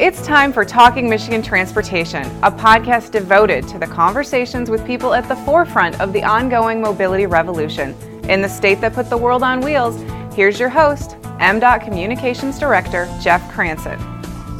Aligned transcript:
It's 0.00 0.24
time 0.24 0.50
for 0.50 0.64
Talking 0.64 1.10
Michigan 1.10 1.42
Transportation, 1.42 2.22
a 2.42 2.50
podcast 2.50 3.10
devoted 3.10 3.68
to 3.68 3.78
the 3.78 3.86
conversations 3.86 4.70
with 4.70 4.86
people 4.86 5.12
at 5.12 5.28
the 5.28 5.36
forefront 5.36 6.00
of 6.00 6.14
the 6.14 6.22
ongoing 6.22 6.80
mobility 6.80 7.26
revolution. 7.26 7.94
In 8.24 8.40
the 8.40 8.48
state 8.48 8.80
that 8.80 8.94
put 8.94 9.10
the 9.10 9.18
world 9.18 9.42
on 9.42 9.60
wheels, 9.60 10.00
here's 10.34 10.58
your 10.58 10.70
host, 10.70 11.18
MDOT 11.38 11.84
Communications 11.84 12.58
Director 12.58 13.14
Jeff 13.20 13.46
Cranson. 13.52 13.98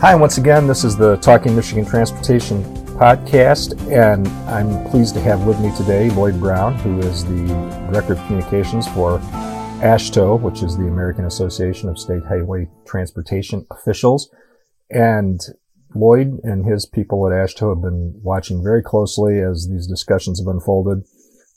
Hi, 0.03 0.15
once 0.15 0.37
again, 0.37 0.67
this 0.67 0.85
is 0.85 0.95
the 0.95 1.17
Talking 1.17 1.57
Michigan 1.57 1.87
Transportation 1.87 2.63
podcast, 2.99 3.81
and 3.91 4.29
I'm 4.47 4.85
pleased 4.91 5.15
to 5.15 5.23
have 5.23 5.47
with 5.47 5.59
me 5.59 5.75
today 5.75 6.11
Lloyd 6.11 6.39
Brown, 6.39 6.75
who 6.75 6.99
is 6.99 7.25
the 7.25 7.47
Director 7.91 8.13
of 8.13 8.19
Communications 8.27 8.87
for 8.89 9.21
AASHTO, 9.81 10.39
which 10.39 10.63
is 10.63 10.77
the 10.77 10.87
American 10.87 11.25
Association 11.25 11.89
of 11.89 11.99
State 11.99 12.25
Highway 12.29 12.69
Transportation 12.85 13.67
Officials. 13.71 14.29
And 14.91 15.41
Lloyd 15.95 16.41
and 16.43 16.65
his 16.65 16.87
people 16.87 17.27
at 17.27 17.33
AASHTO 17.33 17.75
have 17.75 17.83
been 17.83 18.21
watching 18.23 18.63
very 18.63 18.83
closely 18.83 19.41
as 19.41 19.69
these 19.69 19.87
discussions 19.87 20.41
have 20.41 20.53
unfolded 20.53 21.05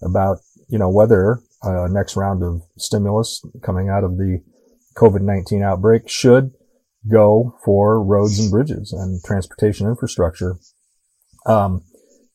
about, 0.01 0.39
you 0.67 0.77
know, 0.77 0.89
whether 0.89 1.39
a 1.63 1.83
uh, 1.83 1.87
next 1.87 2.15
round 2.15 2.43
of 2.43 2.61
stimulus 2.77 3.43
coming 3.61 3.89
out 3.89 4.03
of 4.03 4.17
the 4.17 4.43
COVID-19 4.95 5.63
outbreak 5.63 6.09
should 6.09 6.51
go 7.09 7.57
for 7.63 8.03
roads 8.03 8.39
and 8.39 8.51
bridges 8.51 8.91
and 8.91 9.23
transportation 9.23 9.87
infrastructure. 9.87 10.57
Um, 11.45 11.83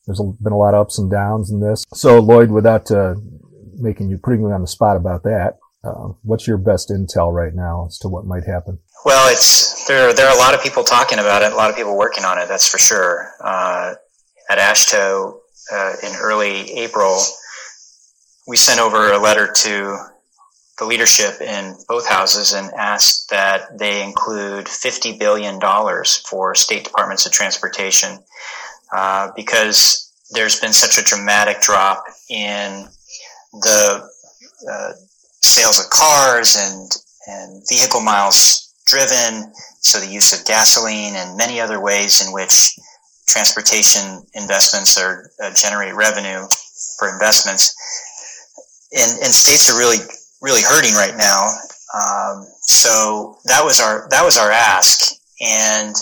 there's 0.05 0.21
been 0.41 0.53
a 0.53 0.57
lot 0.57 0.73
of 0.73 0.81
ups 0.81 0.97
and 0.97 1.09
downs 1.09 1.51
in 1.51 1.59
this. 1.59 1.85
So 1.93 2.19
Lloyd, 2.19 2.49
without 2.49 2.89
uh, 2.91 3.15
making 3.75 4.09
you 4.09 4.17
putting 4.17 4.45
me 4.45 4.51
on 4.51 4.61
the 4.61 4.67
spot 4.67 4.97
about 4.97 5.23
that, 5.23 5.57
uh, 5.83 6.13
what's 6.23 6.47
your 6.47 6.57
best 6.57 6.89
intel 6.89 7.31
right 7.31 7.53
now 7.53 7.85
as 7.87 7.97
to 7.99 8.09
what 8.09 8.25
might 8.25 8.45
happen? 8.45 8.79
Well, 9.05 9.31
it's 9.31 9.87
there. 9.87 10.13
There 10.13 10.27
are 10.27 10.35
a 10.35 10.39
lot 10.39 10.53
of 10.53 10.61
people 10.61 10.83
talking 10.83 11.19
about 11.19 11.41
it. 11.41 11.53
A 11.53 11.55
lot 11.55 11.69
of 11.69 11.75
people 11.75 11.97
working 11.97 12.25
on 12.25 12.37
it. 12.37 12.47
That's 12.47 12.67
for 12.67 12.77
sure. 12.77 13.31
Uh, 13.41 13.93
at 14.49 14.57
AASHTO 14.57 15.39
uh, 15.71 15.93
in 16.03 16.15
early 16.17 16.71
April, 16.73 17.21
we 18.47 18.57
sent 18.57 18.79
over 18.79 19.11
a 19.11 19.19
letter 19.19 19.51
to 19.53 19.97
the 20.79 20.85
leadership 20.85 21.39
in 21.41 21.75
both 21.87 22.07
houses 22.07 22.53
and 22.53 22.73
asked 22.73 23.29
that 23.29 23.77
they 23.77 24.03
include 24.03 24.65
$50 24.65 25.19
billion 25.19 25.59
for 26.25 26.55
state 26.55 26.85
departments 26.85 27.25
of 27.25 27.31
transportation 27.31 28.19
uh, 28.95 29.29
because 29.35 30.11
there's 30.31 30.59
been 30.59 30.73
such 30.73 30.97
a 30.97 31.07
dramatic 31.07 31.61
drop 31.61 32.03
in 32.29 32.87
the 33.53 34.09
uh, 34.71 34.91
sales 35.49 35.79
of 35.79 35.89
cars 35.89 36.55
and, 36.57 36.91
and 37.27 37.63
vehicle 37.67 38.01
miles 38.01 38.73
driven, 38.85 39.51
so 39.81 39.99
the 39.99 40.07
use 40.07 40.33
of 40.33 40.45
gasoline 40.45 41.15
and 41.15 41.37
many 41.37 41.59
other 41.59 41.81
ways 41.81 42.25
in 42.25 42.33
which 42.33 42.77
transportation 43.27 44.21
investments 44.33 44.97
are 44.99 45.29
uh, 45.41 45.51
generate 45.53 45.95
revenue 45.95 46.41
for 46.97 47.09
investments. 47.09 47.75
And, 48.91 49.21
and 49.21 49.33
states 49.33 49.69
are 49.69 49.77
really, 49.77 49.97
really 50.41 50.61
hurting 50.63 50.93
right 50.93 51.15
now. 51.15 51.49
Um, 51.93 52.45
so 52.61 53.37
that 53.45 53.63
was 53.63 53.79
our, 53.79 54.07
that 54.09 54.23
was 54.23 54.37
our 54.37 54.51
ask. 54.51 55.15
And 55.41 55.95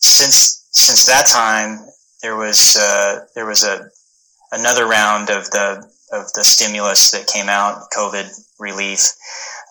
since, 0.00 0.66
since 0.70 1.06
that 1.06 1.26
time, 1.26 1.86
there 2.22 2.36
was, 2.36 2.76
uh, 2.76 3.26
there 3.34 3.46
was 3.46 3.64
a, 3.64 3.88
another 4.52 4.86
round 4.86 5.30
of 5.30 5.50
the, 5.50 5.84
of 6.12 6.32
the 6.34 6.44
stimulus 6.44 7.10
that 7.10 7.26
came 7.26 7.48
out, 7.48 7.90
COVID 7.96 8.30
relief, 8.58 9.00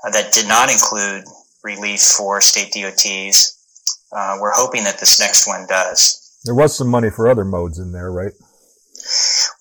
uh, 0.06 0.12
that 0.12 0.34
did 0.34 0.48
not 0.48 0.72
include 0.72 1.24
relief 1.64 2.02
for 2.02 2.42
state 2.42 2.72
DOTs. 2.74 3.58
Uh, 4.12 4.38
we're 4.40 4.54
hoping 4.54 4.84
that 4.84 5.00
this 5.00 5.20
next 5.20 5.48
one 5.48 5.66
does. 5.68 6.20
There 6.44 6.56
was 6.56 6.76
some 6.76 6.90
money 6.90 7.10
for 7.10 7.28
other 7.28 7.46
modes 7.46 7.80
in 7.80 7.92
there, 7.92 8.12
right? 8.12 8.34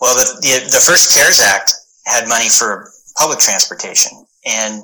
Well, 0.01 0.15
the, 0.15 0.39
the, 0.41 0.65
the 0.67 0.85
first 0.85 1.15
CARES 1.15 1.41
Act 1.41 1.73
had 2.07 2.29
money 2.29 2.49
for 2.49 2.91
public 3.17 3.39
transportation, 3.39 4.27
and 4.45 4.83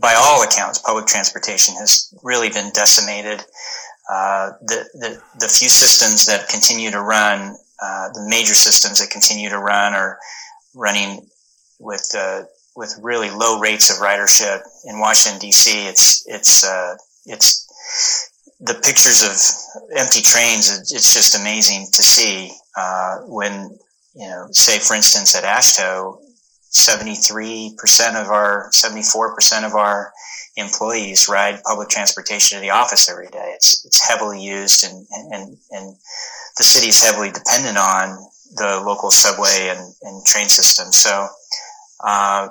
by 0.00 0.14
all 0.16 0.42
accounts, 0.42 0.78
public 0.78 1.06
transportation 1.06 1.74
has 1.76 2.12
really 2.22 2.48
been 2.48 2.70
decimated. 2.72 3.44
Uh, 4.10 4.52
the, 4.62 4.88
the, 4.94 5.22
the 5.40 5.48
few 5.48 5.68
systems 5.68 6.26
that 6.26 6.48
continue 6.48 6.90
to 6.90 7.00
run, 7.00 7.56
uh, 7.82 8.08
the 8.12 8.26
major 8.28 8.54
systems 8.54 9.00
that 9.00 9.10
continue 9.10 9.48
to 9.48 9.58
run 9.58 9.94
are 9.94 10.18
running 10.74 11.26
with 11.78 12.06
uh, 12.16 12.42
with 12.76 12.98
really 13.02 13.30
low 13.30 13.58
rates 13.58 13.90
of 13.90 14.04
ridership 14.04 14.60
in 14.84 15.00
Washington 15.00 15.40
D.C. 15.40 15.88
It's 15.88 16.26
it's 16.26 16.64
uh, 16.64 16.96
it's 17.24 17.66
the 18.60 18.74
pictures 18.74 19.22
of 19.22 19.98
empty 19.98 20.22
trains. 20.22 20.70
It's 20.92 21.14
just 21.14 21.38
amazing 21.38 21.86
to 21.92 22.02
see 22.02 22.52
uh, 22.76 23.18
when 23.26 23.78
you 24.14 24.28
know, 24.28 24.48
say 24.50 24.78
for 24.78 24.94
instance 24.94 25.34
at 25.36 25.44
AASHTO, 25.44 26.18
seventy 26.68 27.14
three 27.14 27.74
percent 27.78 28.16
of 28.16 28.28
our 28.28 28.68
seventy 28.72 29.02
four 29.02 29.34
percent 29.34 29.64
of 29.64 29.74
our 29.74 30.12
employees 30.56 31.28
ride 31.28 31.62
public 31.64 31.88
transportation 31.88 32.56
to 32.56 32.62
the 32.62 32.70
office 32.70 33.10
every 33.10 33.28
day. 33.28 33.52
It's 33.54 33.84
it's 33.84 34.06
heavily 34.06 34.42
used 34.42 34.84
and 34.84 35.06
and 35.32 35.56
and 35.70 35.96
the 36.58 36.64
city 36.64 36.88
is 36.88 37.02
heavily 37.02 37.30
dependent 37.30 37.76
on 37.76 38.16
the 38.54 38.82
local 38.86 39.10
subway 39.10 39.68
and, 39.68 39.94
and 40.02 40.24
train 40.24 40.48
system. 40.48 40.90
So 40.92 41.28
uh, 42.02 42.48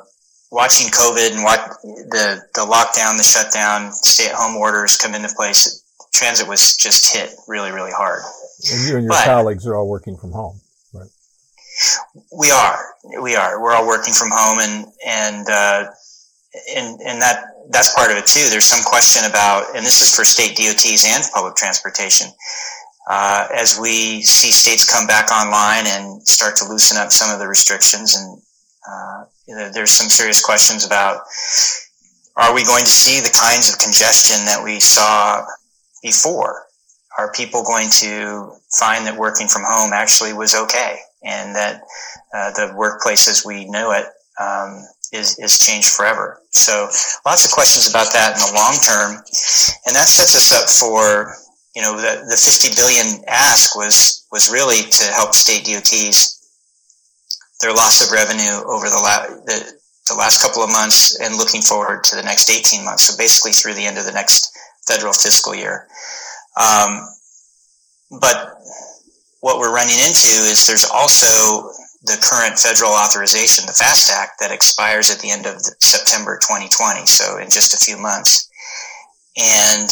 watching 0.51 0.87
COVID 0.87 1.31
and 1.31 1.43
what 1.43 1.59
the 1.83 2.41
the 2.53 2.61
lockdown, 2.61 3.17
the 3.17 3.23
shutdown, 3.23 3.91
stay 3.91 4.27
at 4.27 4.35
home 4.35 4.55
orders 4.55 4.97
come 4.97 5.15
into 5.15 5.29
place, 5.35 5.83
transit 6.13 6.47
was 6.47 6.75
just 6.77 7.15
hit 7.15 7.31
really, 7.47 7.71
really 7.71 7.91
hard. 7.91 8.21
And 8.71 8.87
you 8.87 8.95
and 8.95 9.03
your 9.03 9.09
but 9.09 9.25
colleagues 9.25 9.67
are 9.67 9.75
all 9.75 9.87
working 9.87 10.17
from 10.17 10.31
home, 10.31 10.59
right? 10.93 11.09
We 12.37 12.51
are, 12.51 12.79
we 13.21 13.35
are. 13.35 13.61
We're 13.61 13.73
all 13.73 13.87
working 13.87 14.13
from 14.13 14.29
home, 14.31 14.59
and 14.59 14.85
and 15.05 15.49
uh, 15.49 15.91
and 16.75 17.01
and 17.01 17.21
that 17.21 17.43
that's 17.69 17.93
part 17.93 18.11
of 18.11 18.17
it 18.17 18.25
too. 18.25 18.47
There's 18.49 18.65
some 18.65 18.83
question 18.83 19.29
about, 19.29 19.75
and 19.75 19.85
this 19.85 20.01
is 20.01 20.15
for 20.15 20.23
state 20.23 20.55
DOTs 20.55 21.05
and 21.05 21.23
public 21.33 21.55
transportation. 21.55 22.27
Uh, 23.07 23.47
as 23.53 23.77
we 23.79 24.21
see 24.23 24.49
states 24.49 24.91
come 24.91 25.05
back 25.05 25.29
online 25.31 25.85
and 25.85 26.25
start 26.27 26.55
to 26.55 26.65
loosen 26.65 26.97
up 26.97 27.11
some 27.11 27.31
of 27.31 27.37
the 27.39 27.47
restrictions 27.47 28.15
and 28.15 28.41
uh, 28.89 29.25
there's 29.47 29.91
some 29.91 30.09
serious 30.09 30.43
questions 30.43 30.85
about 30.85 31.21
are 32.35 32.53
we 32.53 32.63
going 32.63 32.83
to 32.83 32.91
see 32.91 33.21
the 33.21 33.35
kinds 33.37 33.71
of 33.71 33.79
congestion 33.79 34.45
that 34.45 34.61
we 34.63 34.79
saw 34.79 35.45
before? 36.03 36.65
Are 37.17 37.31
people 37.31 37.63
going 37.63 37.89
to 38.01 38.51
find 38.77 39.05
that 39.05 39.17
working 39.17 39.47
from 39.47 39.61
home 39.65 39.93
actually 39.93 40.33
was 40.33 40.53
okay 40.53 40.97
and 41.23 41.55
that 41.55 41.81
uh, 42.33 42.51
the 42.51 42.73
workplace 42.75 43.29
as 43.29 43.45
we 43.45 43.69
know 43.69 43.91
it 43.91 44.05
um, 44.41 44.83
is 45.13 45.39
is 45.39 45.59
changed 45.59 45.87
forever? 45.87 46.41
So 46.51 46.89
lots 47.25 47.45
of 47.45 47.51
questions 47.51 47.89
about 47.89 48.11
that 48.11 48.35
in 48.35 48.41
the 48.43 48.51
long 48.53 48.75
term, 48.83 49.23
and 49.87 49.95
that 49.95 50.09
sets 50.09 50.35
us 50.35 50.51
up 50.51 50.67
for 50.67 51.35
you 51.73 51.81
know 51.81 51.95
the 51.95 52.25
the 52.27 52.35
50 52.35 52.75
billion 52.75 53.23
ask 53.29 53.77
was 53.77 54.27
was 54.29 54.51
really 54.51 54.83
to 54.83 55.03
help 55.13 55.33
state 55.33 55.63
DOTs 55.63 56.34
their 57.61 57.73
loss 57.73 58.05
of 58.05 58.11
revenue 58.11 58.63
over 58.67 58.89
the, 58.89 58.99
la- 59.01 59.35
the, 59.45 59.73
the 60.07 60.15
last 60.15 60.41
couple 60.41 60.61
of 60.61 60.69
months 60.69 61.19
and 61.19 61.37
looking 61.37 61.61
forward 61.61 62.03
to 62.03 62.15
the 62.15 62.23
next 62.23 62.49
18 62.49 62.83
months. 62.83 63.03
So 63.03 63.17
basically 63.17 63.51
through 63.51 63.73
the 63.73 63.85
end 63.85 63.97
of 63.97 64.05
the 64.05 64.11
next 64.11 64.55
federal 64.87 65.13
fiscal 65.13 65.55
year. 65.55 65.87
Um, 66.59 67.07
but 68.19 68.55
what 69.41 69.59
we're 69.59 69.73
running 69.73 69.97
into 69.99 70.29
is 70.45 70.67
there's 70.67 70.85
also 70.85 71.69
the 72.03 72.21
current 72.21 72.59
federal 72.59 72.91
authorization, 72.91 73.65
the 73.65 73.73
FAST 73.73 74.11
Act, 74.11 74.39
that 74.39 74.51
expires 74.51 75.09
at 75.09 75.19
the 75.19 75.31
end 75.31 75.45
of 75.45 75.59
September 75.81 76.37
2020. 76.37 77.05
So 77.05 77.37
in 77.37 77.49
just 77.49 77.73
a 77.73 77.83
few 77.83 77.97
months. 77.97 78.49
And 79.37 79.89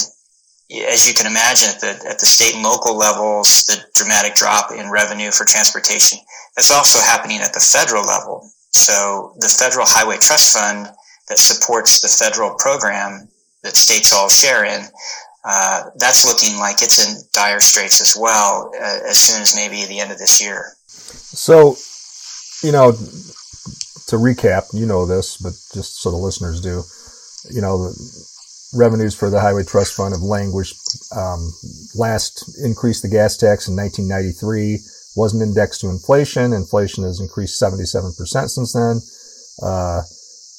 as 0.72 1.08
you 1.08 1.14
can 1.14 1.28
imagine, 1.28 1.70
at 1.70 1.82
the, 1.82 2.10
at 2.10 2.20
the 2.20 2.26
state 2.26 2.56
and 2.56 2.64
local 2.64 2.98
levels, 2.98 3.66
the 3.66 3.78
dramatic 3.94 4.36
drop 4.36 4.72
in 4.72 4.90
revenue 4.90 5.32
for 5.32 5.46
transportation 5.46 6.20
that's 6.56 6.72
also 6.72 7.00
happening 7.00 7.40
at 7.42 7.54
the 7.54 7.60
federal 7.60 8.06
level. 8.06 8.50
So 8.72 9.34
the 9.40 9.48
Federal 9.50 9.86
Highway 9.88 10.18
Trust 10.18 10.58
Fund 10.58 10.88
that 11.30 11.38
supports 11.38 12.02
the 12.02 12.08
federal 12.08 12.56
program 12.58 13.30
that 13.64 13.76
states 13.76 14.12
all 14.12 14.30
share 14.30 14.66
in, 14.66 14.82
uh, 15.46 15.84
that's 15.98 16.26
looking 16.26 16.60
like 16.60 16.82
it's 16.82 17.06
in 17.06 17.22
dire 17.34 17.60
straits 17.60 18.02
as 18.02 18.18
well 18.20 18.72
uh, 18.76 19.00
as 19.10 19.18
soon 19.18 19.42
as 19.42 19.56
maybe 19.56 19.86
the 19.86 20.00
end 20.00 20.12
of 20.12 20.18
this 20.18 20.42
year. 20.42 20.74
So, 20.88 21.76
you 22.66 22.72
know, 22.72 22.92
to 22.92 24.16
recap, 24.18 24.74
you 24.74 24.86
know 24.86 25.06
this, 25.06 25.38
but 25.38 25.54
just 25.74 26.02
so 26.02 26.12
the 26.12 26.18
listeners 26.18 26.62
do, 26.62 26.84
you 27.54 27.62
know, 27.62 27.92
revenues 28.74 29.16
for 29.16 29.30
the 29.30 29.40
Highway 29.40 29.64
Trust 29.64 29.94
Fund 29.96 30.14
have 30.14 30.22
languished. 30.22 30.76
Um, 31.16 31.52
last 31.96 32.58
increased 32.64 33.04
the 33.04 33.10
gas 33.10 33.38
tax 33.38 33.68
in 33.68 33.76
1993 33.76 34.80
wasn't 35.16 35.44
indexed 35.44 35.82
to 35.82 35.90
inflation. 35.90 36.54
Inflation 36.54 37.04
has 37.04 37.20
increased 37.20 37.62
77% 37.62 38.16
since 38.50 38.74
then. 38.74 39.02
Uh, 39.62 40.02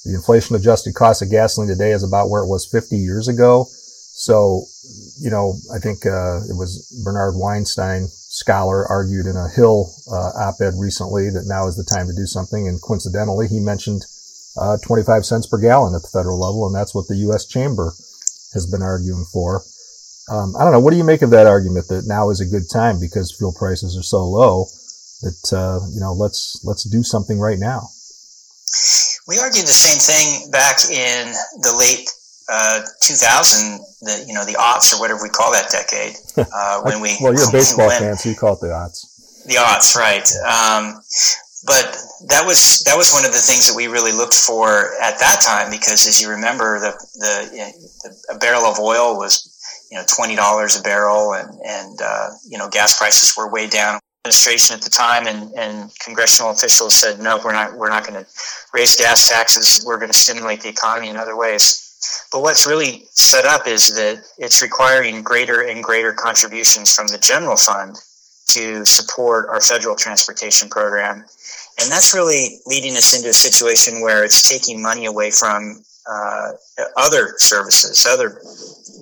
the 0.05 0.15
inflation 0.15 0.55
adjusted 0.55 0.95
cost 0.95 1.23
of 1.23 1.31
gasoline 1.31 1.69
today 1.69 1.91
is 1.91 2.05
about 2.05 2.31
where 2.31 2.43
it 2.43 2.49
was 2.49 2.69
50 2.71 2.97
years 2.97 3.27
ago. 3.27 3.67
So, 4.17 4.67
you 5.19 5.31
know, 5.31 5.55
I 5.75 5.79
think 5.79 6.07
uh, 6.07 6.45
it 6.49 6.55
was 6.55 6.87
Bernard 7.03 7.35
Weinstein, 7.37 8.07
scholar, 8.09 8.87
argued 8.87 9.27
in 9.27 9.37
a 9.37 9.49
Hill 9.49 9.93
uh, 10.11 10.31
op-ed 10.37 10.75
recently 10.77 11.31
that 11.31 11.47
now 11.47 11.67
is 11.67 11.77
the 11.77 11.85
time 11.85 12.07
to 12.07 12.15
do 12.15 12.27
something. 12.27 12.69
And 12.69 12.81
coincidentally, 12.81 13.49
he 13.49 13.59
mentioned 13.59 14.05
uh, 14.57 14.77
25 14.85 15.25
cents 15.25 15.47
per 15.47 15.59
gallon 15.59 15.95
at 15.95 16.03
the 16.03 16.13
federal 16.13 16.39
level, 16.39 16.67
and 16.67 16.75
that's 16.75 16.95
what 16.95 17.09
the 17.09 17.17
U.S. 17.29 17.47
Chamber 17.47 17.93
has 18.55 18.67
been 18.71 18.83
arguing 18.83 19.25
for. 19.33 19.63
Um, 20.31 20.57
I 20.57 20.65
don't 20.65 20.73
know. 20.73 20.81
What 20.81 20.93
do 20.93 20.97
you 20.97 21.05
make 21.05 21.23
of 21.23 21.31
that 21.31 21.47
argument 21.47 21.89
that 21.89 22.07
now 22.07 22.31
is 22.31 22.41
a 22.41 22.47
good 22.47 22.71
time 22.73 22.99
because 23.01 23.35
fuel 23.37 23.53
prices 23.53 23.97
are 23.97 24.03
so 24.03 24.25
low 24.25 24.67
that 25.23 25.53
uh, 25.53 25.85
you 25.93 26.01
know 26.01 26.13
let's 26.13 26.61
let's 26.65 26.85
do 26.85 27.03
something 27.03 27.39
right 27.39 27.59
now? 27.59 27.89
We 29.27 29.39
argued 29.39 29.65
the 29.65 29.77
same 29.77 30.01
thing 30.01 30.51
back 30.51 30.85
in 30.89 31.33
the 31.61 31.75
late 31.77 32.09
uh, 32.49 32.81
2000, 33.01 33.81
the 34.01 34.25
you 34.27 34.35
know 34.35 34.45
the 34.45 34.55
aughts 34.55 34.95
or 34.95 35.01
whatever 35.01 35.23
we 35.23 35.29
call 35.29 35.53
that 35.53 35.69
decade 35.71 36.17
uh, 36.37 36.83
when 36.83 37.01
we 37.01 37.17
well 37.21 37.33
you're 37.33 37.49
a 37.49 37.53
baseball 37.53 37.91
fan, 37.99 38.17
so 38.17 38.29
you 38.29 38.37
call 38.37 38.55
it 38.55 38.61
the 38.61 38.69
aughts. 38.69 39.13
The 39.47 39.61
aughts, 39.61 39.95
right? 39.95 40.25
Um, 40.41 41.03
but 41.67 41.97
that 42.29 42.45
was 42.47 42.83
that 42.85 42.97
was 42.97 43.13
one 43.13 43.25
of 43.25 43.33
the 43.33 43.39
things 43.39 43.69
that 43.69 43.77
we 43.77 43.87
really 43.87 44.13
looked 44.13 44.35
for 44.35 44.93
at 45.03 45.19
that 45.19 45.41
time 45.41 45.71
because, 45.71 46.07
as 46.07 46.21
you 46.21 46.29
remember, 46.31 46.79
the 46.79 46.93
the, 47.15 47.35
the 48.03 48.35
a 48.35 48.39
barrel 48.39 48.65
of 48.65 48.79
oil 48.79 49.17
was 49.17 49.87
you 49.91 49.97
know 49.97 50.05
twenty 50.07 50.37
dollars 50.37 50.79
a 50.79 50.83
barrel, 50.83 51.35
and 51.35 51.49
and 51.65 51.99
uh, 52.03 52.29
you 52.47 52.59
know 52.59 52.69
gas 52.69 52.99
prices 52.99 53.35
were 53.37 53.51
way 53.51 53.69
down. 53.69 53.99
Administration 54.27 54.75
at 54.75 54.81
the 54.81 54.89
time 54.89 55.27
and, 55.27 55.53
and 55.53 55.91
congressional 56.01 56.51
officials 56.51 56.95
said 56.95 57.21
no, 57.21 57.39
we're 57.45 57.53
not 57.53 57.77
we're 57.77 57.91
not 57.91 58.07
going 58.07 58.19
to 58.19 58.27
raise 58.73 58.97
gas 58.97 59.29
taxes. 59.29 59.85
We're 59.87 59.99
going 59.99 60.11
to 60.11 60.17
stimulate 60.17 60.63
the 60.63 60.71
economy 60.71 61.11
in 61.11 61.19
other 61.19 61.37
ways. 61.37 62.29
But 62.33 62.41
what's 62.41 62.67
really 62.67 63.05
set 63.11 63.45
up 63.45 63.67
is 63.67 63.95
that 63.97 64.25
it's 64.39 64.63
requiring 64.63 65.23
greater 65.23 65.69
and 65.69 65.85
greater 65.85 66.15
contributions 66.15 66.95
from 66.95 67.07
the 67.09 67.19
general 67.19 67.57
fund 67.57 67.99
to 68.47 68.85
support 68.85 69.49
our 69.49 69.61
federal 69.61 69.97
transportation 69.97 70.69
program 70.69 71.25
and 71.81 71.91
that's 71.91 72.15
really 72.15 72.61
leading 72.67 72.97
us 72.97 73.17
into 73.17 73.29
a 73.29 73.33
situation 73.33 74.01
where 74.01 74.25
it's 74.25 74.49
taking 74.49 74.81
money 74.81 75.07
away 75.07 75.31
from 75.31 75.83
uh, 76.07 76.53
other 76.97 77.35
services, 77.39 78.07
other 78.07 78.39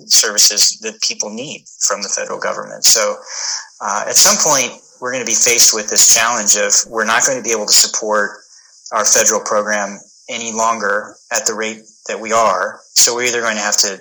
services 0.07 0.79
that 0.79 0.99
people 1.01 1.29
need 1.29 1.65
from 1.79 2.01
the 2.01 2.09
federal 2.09 2.39
government. 2.39 2.83
So 2.83 3.17
uh, 3.81 4.05
at 4.07 4.15
some 4.15 4.37
point, 4.41 4.81
we're 4.99 5.11
going 5.11 5.23
to 5.23 5.29
be 5.29 5.35
faced 5.35 5.75
with 5.75 5.89
this 5.89 6.13
challenge 6.13 6.55
of 6.55 6.73
we're 6.89 7.05
not 7.05 7.23
going 7.25 7.37
to 7.37 7.43
be 7.43 7.51
able 7.51 7.67
to 7.67 7.73
support 7.73 8.41
our 8.91 9.05
federal 9.05 9.41
program 9.41 9.99
any 10.29 10.51
longer 10.51 11.15
at 11.31 11.45
the 11.45 11.53
rate 11.53 11.83
that 12.07 12.19
we 12.19 12.31
are. 12.31 12.79
So 12.93 13.13
we're 13.13 13.27
either 13.27 13.41
going 13.41 13.57
to 13.57 13.61
have 13.61 13.77
to 13.77 13.99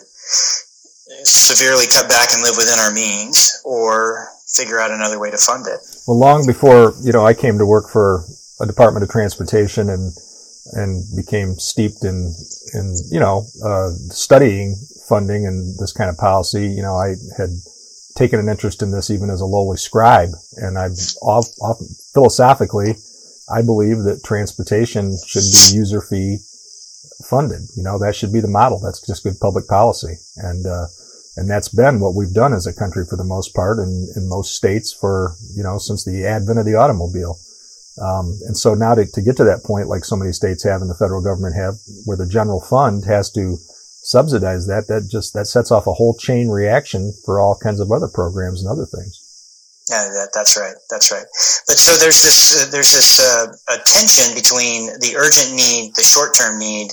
severely 1.24 1.86
cut 1.92 2.08
back 2.08 2.28
and 2.32 2.42
live 2.42 2.56
within 2.56 2.78
our 2.78 2.92
means 2.92 3.60
or 3.64 4.28
figure 4.46 4.80
out 4.80 4.90
another 4.90 5.18
way 5.18 5.30
to 5.30 5.38
fund 5.38 5.66
it. 5.66 5.80
Well, 6.06 6.18
long 6.18 6.46
before, 6.46 6.94
you 7.02 7.12
know, 7.12 7.24
I 7.24 7.34
came 7.34 7.58
to 7.58 7.66
work 7.66 7.88
for 7.90 8.24
a 8.60 8.66
Department 8.66 9.02
of 9.04 9.10
Transportation 9.10 9.90
and 9.90 10.12
and 10.74 11.04
became 11.16 11.58
steeped 11.58 12.04
in 12.04 12.34
in 12.74 12.94
you 13.10 13.18
know 13.18 13.44
uh, 13.64 13.90
studying 14.10 14.76
funding 15.08 15.46
and 15.46 15.78
this 15.78 15.92
kind 15.92 16.08
of 16.08 16.16
policy. 16.16 16.68
You 16.68 16.82
know, 16.82 16.94
I 16.94 17.16
had 17.36 17.50
taken 18.14 18.38
an 18.38 18.48
interest 18.48 18.82
in 18.82 18.90
this 18.90 19.10
even 19.10 19.30
as 19.30 19.40
a 19.40 19.46
lowly 19.46 19.76
scribe, 19.76 20.30
and 20.56 20.78
I've 20.78 20.98
often 21.22 21.88
philosophically, 22.14 22.94
I 23.50 23.62
believe 23.62 24.04
that 24.04 24.22
transportation 24.24 25.16
should 25.26 25.42
be 25.42 25.76
user 25.76 26.00
fee 26.00 26.38
funded. 27.28 27.62
You 27.76 27.82
know, 27.82 27.98
that 27.98 28.14
should 28.14 28.32
be 28.32 28.40
the 28.40 28.48
model. 28.48 28.78
That's 28.78 29.04
just 29.04 29.24
good 29.24 29.40
public 29.40 29.66
policy, 29.66 30.16
and 30.36 30.64
uh, 30.66 30.86
and 31.36 31.48
that's 31.48 31.68
been 31.68 32.00
what 32.00 32.14
we've 32.14 32.34
done 32.34 32.52
as 32.52 32.66
a 32.66 32.74
country 32.74 33.04
for 33.08 33.16
the 33.16 33.24
most 33.24 33.54
part, 33.54 33.78
and 33.78 34.08
in 34.16 34.28
most 34.28 34.54
states 34.54 34.92
for 34.92 35.36
you 35.54 35.62
know 35.62 35.78
since 35.78 36.04
the 36.04 36.26
advent 36.26 36.58
of 36.58 36.66
the 36.66 36.74
automobile. 36.74 37.38
Um, 38.00 38.38
and 38.46 38.56
so 38.56 38.74
now 38.74 38.94
to, 38.94 39.04
to 39.04 39.20
get 39.20 39.36
to 39.36 39.44
that 39.44 39.64
point, 39.64 39.88
like 39.88 40.04
so 40.04 40.16
many 40.16 40.32
states 40.32 40.64
have 40.64 40.80
and 40.80 40.88
the 40.88 40.94
federal 40.94 41.20
government 41.20 41.56
have, 41.56 41.74
where 42.06 42.16
the 42.16 42.26
general 42.26 42.60
fund 42.60 43.04
has 43.04 43.30
to 43.32 43.58
subsidize 44.02 44.66
that, 44.66 44.88
that 44.88 45.08
just, 45.10 45.34
that 45.34 45.46
sets 45.46 45.70
off 45.70 45.86
a 45.86 45.92
whole 45.92 46.16
chain 46.16 46.48
reaction 46.48 47.12
for 47.24 47.38
all 47.38 47.56
kinds 47.62 47.80
of 47.80 47.92
other 47.92 48.08
programs 48.08 48.62
and 48.62 48.70
other 48.70 48.86
things. 48.86 49.20
Yeah, 49.90 50.08
that, 50.08 50.30
that's 50.32 50.56
right. 50.56 50.74
That's 50.90 51.12
right. 51.12 51.26
But 51.66 51.76
so 51.76 51.92
there's 51.96 52.22
this, 52.22 52.64
uh, 52.64 52.70
there's 52.70 52.92
this 52.92 53.20
uh, 53.20 53.52
tension 53.84 54.34
between 54.34 54.86
the 55.00 55.14
urgent 55.16 55.54
need, 55.54 55.94
the 55.94 56.02
short-term 56.02 56.58
need, 56.58 56.92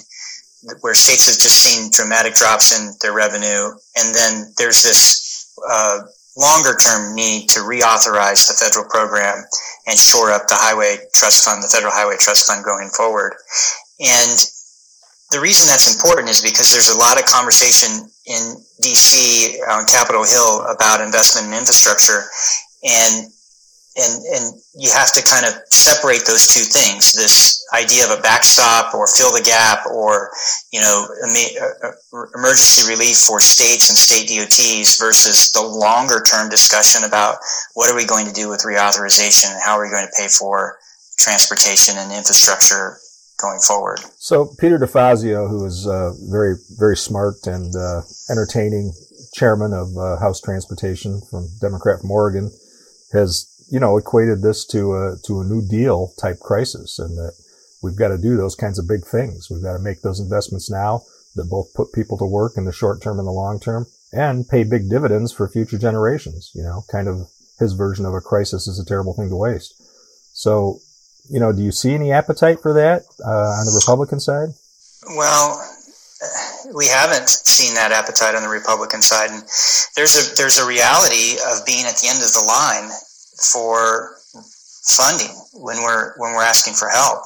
where 0.81 0.93
states 0.93 1.27
have 1.27 1.39
just 1.39 1.63
seen 1.63 1.91
dramatic 1.91 2.35
drops 2.35 2.77
in 2.77 2.93
their 3.01 3.13
revenue, 3.13 3.71
and 3.97 4.15
then 4.15 4.53
there's 4.57 4.83
this 4.83 5.53
uh, 5.67 5.99
longer 6.37 6.75
term 6.77 7.15
need 7.15 7.49
to 7.49 7.59
reauthorize 7.59 8.47
the 8.47 8.55
federal 8.55 8.87
program 8.89 9.43
and 9.87 9.97
shore 9.97 10.31
up 10.31 10.47
the 10.47 10.55
highway 10.55 10.97
trust 11.13 11.45
fund, 11.45 11.63
the 11.63 11.67
federal 11.67 11.91
highway 11.91 12.15
trust 12.19 12.47
fund 12.47 12.63
going 12.63 12.89
forward. 12.95 13.35
And 13.99 14.39
the 15.31 15.39
reason 15.39 15.67
that's 15.67 15.93
important 15.93 16.29
is 16.29 16.41
because 16.41 16.71
there's 16.71 16.89
a 16.89 16.97
lot 16.97 17.19
of 17.19 17.25
conversation 17.25 18.09
in 18.25 18.55
DC 18.81 19.59
on 19.69 19.85
Capitol 19.85 20.23
Hill 20.23 20.65
about 20.69 21.01
investment 21.01 21.47
in 21.47 21.53
infrastructure. 21.53 22.23
And 22.83 23.29
and 23.99 24.23
and 24.25 24.43
you 24.75 24.89
have 24.91 25.11
to 25.13 25.21
kind 25.23 25.45
of 25.45 25.53
separate 25.69 26.25
those 26.25 26.47
two 26.47 26.63
things 26.63 27.13
this 27.13 27.63
idea 27.73 28.05
of 28.05 28.17
a 28.17 28.21
backstop 28.21 28.93
or 28.95 29.07
fill 29.07 29.31
the 29.31 29.43
gap 29.43 29.85
or 29.87 30.31
you 30.71 30.79
know 30.79 31.07
uh, 31.23 31.87
uh, 31.87 32.25
emergency 32.35 32.87
relief 32.87 33.17
for 33.17 33.39
states 33.39 33.89
and 33.89 33.97
state 33.97 34.27
DOTs 34.27 34.97
versus 34.99 35.51
the 35.51 35.61
longer 35.61 36.23
term 36.23 36.49
discussion 36.49 37.03
about 37.03 37.37
what 37.73 37.89
are 37.89 37.95
we 37.95 38.05
going 38.05 38.25
to 38.25 38.33
do 38.33 38.49
with 38.49 38.63
reauthorization 38.63 39.51
and 39.51 39.61
how 39.63 39.77
are 39.77 39.83
we 39.83 39.91
going 39.91 40.07
to 40.07 40.15
pay 40.17 40.27
for 40.27 40.77
transportation 41.19 41.95
and 41.97 42.11
infrastructure 42.11 42.97
going 43.41 43.59
forward. 43.59 43.99
So 44.17 44.53
Peter 44.59 44.79
DeFazio 44.79 45.49
who 45.49 45.65
is 45.65 45.87
uh, 45.87 46.11
very 46.29 46.55
very 46.77 46.97
smart 46.97 47.45
and 47.45 47.75
uh, 47.75 48.01
entertaining 48.29 48.93
chairman 49.33 49.73
of 49.73 49.95
uh, 49.97 50.19
House 50.19 50.41
Transportation 50.41 51.21
from 51.29 51.47
Democrat 51.61 52.01
from 52.01 52.11
Oregon 52.11 52.51
has 53.13 53.47
you 53.69 53.79
know, 53.79 53.97
equated 53.97 54.41
this 54.41 54.65
to 54.65 54.93
a, 54.93 55.15
to 55.25 55.41
a 55.41 55.45
New 55.45 55.65
Deal 55.67 56.13
type 56.19 56.39
crisis 56.39 56.99
and 56.99 57.17
that 57.17 57.33
we've 57.81 57.97
got 57.97 58.09
to 58.09 58.17
do 58.17 58.35
those 58.35 58.55
kinds 58.55 58.79
of 58.79 58.87
big 58.87 59.05
things. 59.05 59.47
We've 59.49 59.63
got 59.63 59.73
to 59.73 59.83
make 59.83 60.01
those 60.01 60.19
investments 60.19 60.69
now 60.69 61.03
that 61.35 61.49
both 61.49 61.73
put 61.73 61.93
people 61.93 62.17
to 62.17 62.25
work 62.25 62.53
in 62.57 62.65
the 62.65 62.71
short 62.71 63.01
term 63.01 63.19
and 63.19 63.27
the 63.27 63.31
long 63.31 63.59
term 63.59 63.85
and 64.11 64.47
pay 64.47 64.63
big 64.63 64.89
dividends 64.89 65.31
for 65.31 65.47
future 65.47 65.77
generations. 65.77 66.51
You 66.55 66.63
know, 66.63 66.83
kind 66.91 67.07
of 67.07 67.29
his 67.59 67.73
version 67.73 68.05
of 68.05 68.13
a 68.13 68.21
crisis 68.21 68.67
is 68.67 68.79
a 68.79 68.85
terrible 68.85 69.13
thing 69.13 69.29
to 69.29 69.35
waste. 69.35 69.75
So, 70.33 70.79
you 71.29 71.39
know, 71.39 71.53
do 71.53 71.61
you 71.61 71.71
see 71.71 71.93
any 71.93 72.11
appetite 72.11 72.59
for 72.61 72.73
that 72.73 73.03
uh, 73.23 73.59
on 73.59 73.65
the 73.65 73.75
Republican 73.75 74.19
side? 74.19 74.49
Well, 75.15 75.61
we 76.75 76.87
haven't 76.87 77.29
seen 77.29 77.75
that 77.75 77.91
appetite 77.91 78.35
on 78.35 78.41
the 78.41 78.49
Republican 78.49 79.01
side, 79.01 79.29
and 79.29 79.43
there's 79.95 80.17
a 80.17 80.35
there's 80.35 80.57
a 80.57 80.67
reality 80.67 81.37
of 81.51 81.65
being 81.65 81.85
at 81.85 81.97
the 81.97 82.07
end 82.07 82.19
of 82.19 82.33
the 82.33 82.43
line 82.47 82.89
for 83.39 84.17
funding 84.83 85.33
when 85.53 85.81
we're 85.81 86.17
when 86.17 86.33
we're 86.33 86.45
asking 86.45 86.73
for 86.73 86.89
help. 86.89 87.23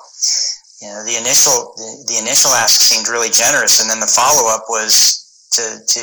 You 0.81 0.89
know, 0.89 1.03
the 1.05 1.15
initial 1.17 1.73
the, 1.77 2.13
the 2.13 2.17
initial 2.19 2.51
ask 2.51 2.81
seemed 2.81 3.07
really 3.07 3.29
generous, 3.29 3.81
and 3.81 3.89
then 3.89 3.99
the 3.99 4.09
follow 4.09 4.49
up 4.51 4.65
was 4.67 5.23
to 5.55 5.63
to 5.85 6.01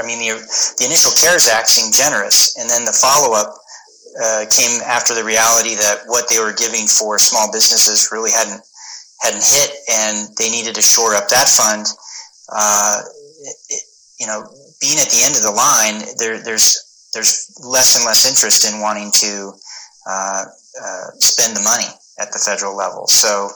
I 0.00 0.06
mean 0.06 0.18
the 0.18 0.40
the 0.78 0.86
initial 0.86 1.12
CARES 1.20 1.48
Act 1.48 1.68
seemed 1.68 1.92
generous, 1.92 2.56
and 2.56 2.68
then 2.70 2.84
the 2.84 2.96
follow 2.96 3.36
up 3.36 3.54
uh, 4.16 4.44
came 4.48 4.80
after 4.86 5.14
the 5.14 5.24
reality 5.24 5.74
that 5.76 6.06
what 6.06 6.28
they 6.28 6.40
were 6.40 6.54
giving 6.56 6.86
for 6.86 7.18
small 7.18 7.52
businesses 7.52 8.08
really 8.10 8.30
hadn't 8.30 8.62
hadn't 9.20 9.44
hit, 9.44 9.70
and 9.92 10.28
they 10.38 10.50
needed 10.50 10.74
to 10.74 10.82
shore 10.82 11.14
up 11.14 11.28
that 11.28 11.48
fund. 11.48 11.86
Uh, 12.48 13.02
it, 13.68 13.82
you 14.20 14.26
know, 14.26 14.48
being 14.80 14.98
at 14.98 15.08
the 15.08 15.22
end 15.24 15.36
of 15.36 15.42
the 15.42 15.50
line, 15.50 16.00
there, 16.18 16.42
there's 16.42 16.85
there's 17.16 17.48
less 17.64 17.96
and 17.96 18.04
less 18.04 18.28
interest 18.28 18.68
in 18.68 18.80
wanting 18.80 19.10
to 19.24 19.56
uh, 20.04 20.44
uh, 20.44 21.06
spend 21.16 21.56
the 21.56 21.64
money 21.64 21.88
at 22.20 22.28
the 22.28 22.38
federal 22.38 22.76
level. 22.76 23.08
So, 23.08 23.48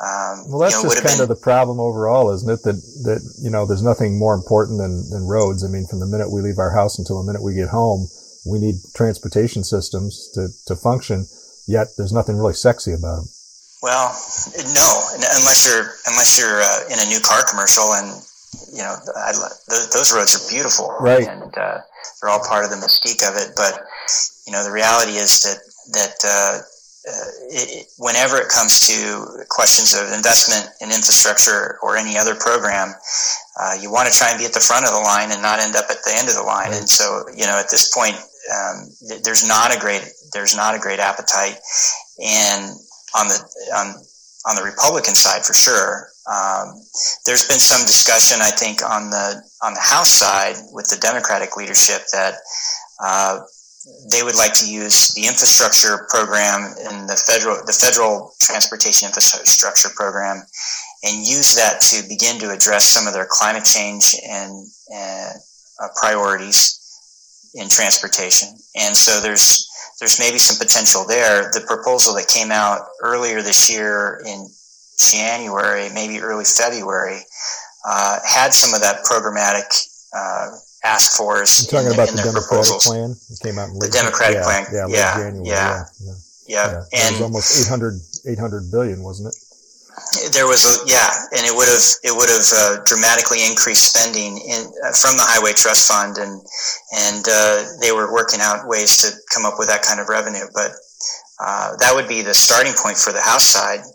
um, 0.00 0.48
well, 0.48 0.64
that's 0.64 0.80
you 0.80 0.88
know, 0.88 0.88
just 0.88 1.04
kind 1.04 1.20
been, 1.20 1.28
of 1.28 1.28
the 1.28 1.36
problem 1.36 1.78
overall, 1.78 2.32
isn't 2.32 2.48
it? 2.48 2.64
That 2.64 2.80
that 3.04 3.20
you 3.44 3.50
know, 3.50 3.68
there's 3.68 3.84
nothing 3.84 4.18
more 4.18 4.34
important 4.34 4.80
than 4.80 5.04
than 5.12 5.28
roads. 5.28 5.62
I 5.62 5.68
mean, 5.68 5.86
from 5.86 6.00
the 6.00 6.08
minute 6.08 6.32
we 6.32 6.40
leave 6.40 6.58
our 6.58 6.72
house 6.72 6.98
until 6.98 7.20
the 7.20 7.28
minute 7.28 7.44
we 7.44 7.54
get 7.54 7.68
home, 7.68 8.08
we 8.48 8.58
need 8.58 8.80
transportation 8.96 9.62
systems 9.62 10.32
to 10.34 10.48
to 10.66 10.74
function. 10.74 11.28
Yet, 11.68 11.88
there's 11.96 12.12
nothing 12.12 12.36
really 12.36 12.56
sexy 12.56 12.92
about 12.92 13.24
them. 13.24 13.28
Well, 13.84 14.08
no, 14.72 14.88
unless 15.36 15.68
you're 15.68 15.92
unless 16.08 16.40
you're 16.40 16.60
uh, 16.60 16.88
in 16.88 16.98
a 17.04 17.08
new 17.08 17.20
car 17.20 17.44
commercial, 17.44 17.92
and 17.92 18.08
you 18.72 18.80
know, 18.80 18.96
I, 19.16 19.32
those 19.92 20.12
roads 20.12 20.32
are 20.32 20.44
beautiful, 20.48 20.88
right? 21.00 21.28
And 21.28 21.52
uh, 21.56 21.84
they're 22.20 22.30
all 22.30 22.44
part 22.44 22.64
of 22.64 22.70
the 22.70 22.76
mystique 22.76 23.26
of 23.26 23.36
it. 23.36 23.54
But 23.56 23.80
you 24.46 24.52
know, 24.52 24.64
the 24.64 24.72
reality 24.72 25.12
is 25.12 25.42
that 25.42 25.58
that 25.92 26.16
uh, 26.24 26.60
uh, 27.04 27.30
it, 27.52 27.86
whenever 27.98 28.38
it 28.38 28.48
comes 28.48 28.80
to 28.88 29.44
questions 29.48 29.92
of 29.92 30.12
investment 30.12 30.72
in 30.80 30.88
infrastructure 30.88 31.76
or 31.82 31.96
any 31.96 32.16
other 32.16 32.34
program, 32.34 32.94
uh, 33.60 33.76
you 33.80 33.92
want 33.92 34.08
to 34.08 34.16
try 34.16 34.30
and 34.30 34.38
be 34.38 34.46
at 34.46 34.54
the 34.54 34.60
front 34.60 34.86
of 34.86 34.92
the 34.92 35.04
line 35.04 35.30
and 35.30 35.42
not 35.42 35.60
end 35.60 35.76
up 35.76 35.84
at 35.90 36.00
the 36.04 36.14
end 36.16 36.28
of 36.28 36.34
the 36.34 36.42
line. 36.42 36.72
And 36.72 36.88
so, 36.88 37.28
you 37.36 37.44
know, 37.44 37.60
at 37.60 37.68
this 37.68 37.92
point, 37.92 38.16
um, 38.48 38.88
there's 39.22 39.46
not 39.46 39.74
a 39.74 39.78
great 39.78 40.04
there's 40.32 40.56
not 40.56 40.74
a 40.74 40.78
great 40.80 40.98
appetite, 40.98 41.56
and 42.18 42.72
on 43.14 43.28
the 43.28 43.38
on 43.76 43.94
on 44.46 44.56
the 44.56 44.64
Republican 44.64 45.14
side 45.14 45.44
for 45.44 45.54
sure. 45.54 46.08
Um, 46.24 46.80
there's 47.26 47.46
been 47.46 47.60
some 47.60 47.82
discussion, 47.82 48.40
I 48.40 48.50
think, 48.50 48.82
on 48.82 49.10
the 49.10 49.42
on 49.62 49.74
the 49.74 49.80
House 49.80 50.08
side 50.08 50.56
with 50.72 50.88
the 50.88 50.96
Democratic 50.96 51.56
leadership 51.56 52.02
that 52.12 52.34
uh, 53.02 53.40
they 54.10 54.22
would 54.22 54.36
like 54.36 54.54
to 54.54 54.70
use 54.70 55.12
the 55.14 55.26
infrastructure 55.26 56.06
program 56.08 56.72
and 56.88 57.08
the 57.08 57.16
federal 57.16 57.56
the 57.66 57.76
federal 57.76 58.32
transportation 58.40 59.06
infrastructure 59.06 59.90
program 59.94 60.42
and 61.04 61.16
use 61.28 61.54
that 61.56 61.80
to 61.80 62.08
begin 62.08 62.38
to 62.40 62.50
address 62.50 62.84
some 62.84 63.06
of 63.06 63.12
their 63.12 63.28
climate 63.28 63.64
change 63.64 64.16
and, 64.26 64.66
and 64.88 65.34
uh, 65.82 65.88
priorities 66.00 66.80
in 67.54 67.68
transportation. 67.68 68.48
And 68.74 68.96
so 68.96 69.20
there's 69.20 69.68
there's 70.00 70.18
maybe 70.18 70.38
some 70.38 70.58
potential 70.58 71.04
there. 71.06 71.50
The 71.52 71.64
proposal 71.68 72.14
that 72.14 72.26
came 72.28 72.50
out 72.50 72.80
earlier 73.02 73.42
this 73.42 73.70
year 73.70 74.22
in 74.26 74.48
January, 74.98 75.88
maybe 75.92 76.20
early 76.20 76.44
February, 76.44 77.20
uh, 77.84 78.18
had 78.26 78.52
some 78.52 78.74
of 78.74 78.80
that 78.80 79.04
programmatic 79.04 79.66
uh, 80.14 80.56
ask 80.84 81.16
for. 81.16 81.38
You're 81.38 81.70
talking 81.70 81.88
in, 81.88 81.94
about 81.94 82.10
in 82.10 82.16
the 82.16 82.22
Democratic 82.22 82.48
proposals. 82.48 82.86
plan? 82.86 83.16
It 83.30 83.40
came 83.42 83.58
out 83.58 83.68
in 83.72 83.78
the 83.78 83.88
Democratic 83.88 84.38
yeah, 84.38 84.44
plan. 84.44 84.62
Yeah, 84.72 84.86
yeah, 84.88 85.14
January, 85.16 85.48
yeah, 85.48 85.84
yeah, 86.00 86.14
yeah. 86.46 86.66
yeah. 86.70 87.00
And 87.00 87.16
it 87.16 87.18
was 87.18 87.22
almost 87.22 87.66
800, 87.66 88.00
800 88.26 88.70
billion, 88.70 89.02
wasn't 89.02 89.32
it? 89.32 89.36
There 90.34 90.46
was 90.50 90.66
a 90.66 90.90
yeah, 90.90 91.06
and 91.38 91.46
it 91.46 91.54
would 91.54 91.70
have 91.70 91.86
it 92.02 92.10
would 92.10 92.26
have 92.26 92.42
uh, 92.50 92.82
dramatically 92.82 93.46
increased 93.46 93.94
spending 93.94 94.42
in, 94.42 94.66
uh, 94.82 94.90
from 94.90 95.14
the 95.14 95.22
Highway 95.22 95.54
Trust 95.54 95.86
Fund, 95.86 96.18
and 96.18 96.42
and 96.90 97.22
uh, 97.30 97.62
they 97.78 97.94
were 97.94 98.10
working 98.10 98.42
out 98.42 98.66
ways 98.66 98.98
to 99.06 99.14
come 99.30 99.46
up 99.46 99.54
with 99.54 99.70
that 99.70 99.86
kind 99.86 100.02
of 100.02 100.10
revenue. 100.10 100.50
But 100.50 100.74
uh, 101.38 101.78
that 101.78 101.94
would 101.94 102.08
be 102.08 102.22
the 102.22 102.34
starting 102.34 102.74
point 102.74 102.98
for 102.98 103.12
the 103.12 103.22
House 103.22 103.46
side. 103.46 103.86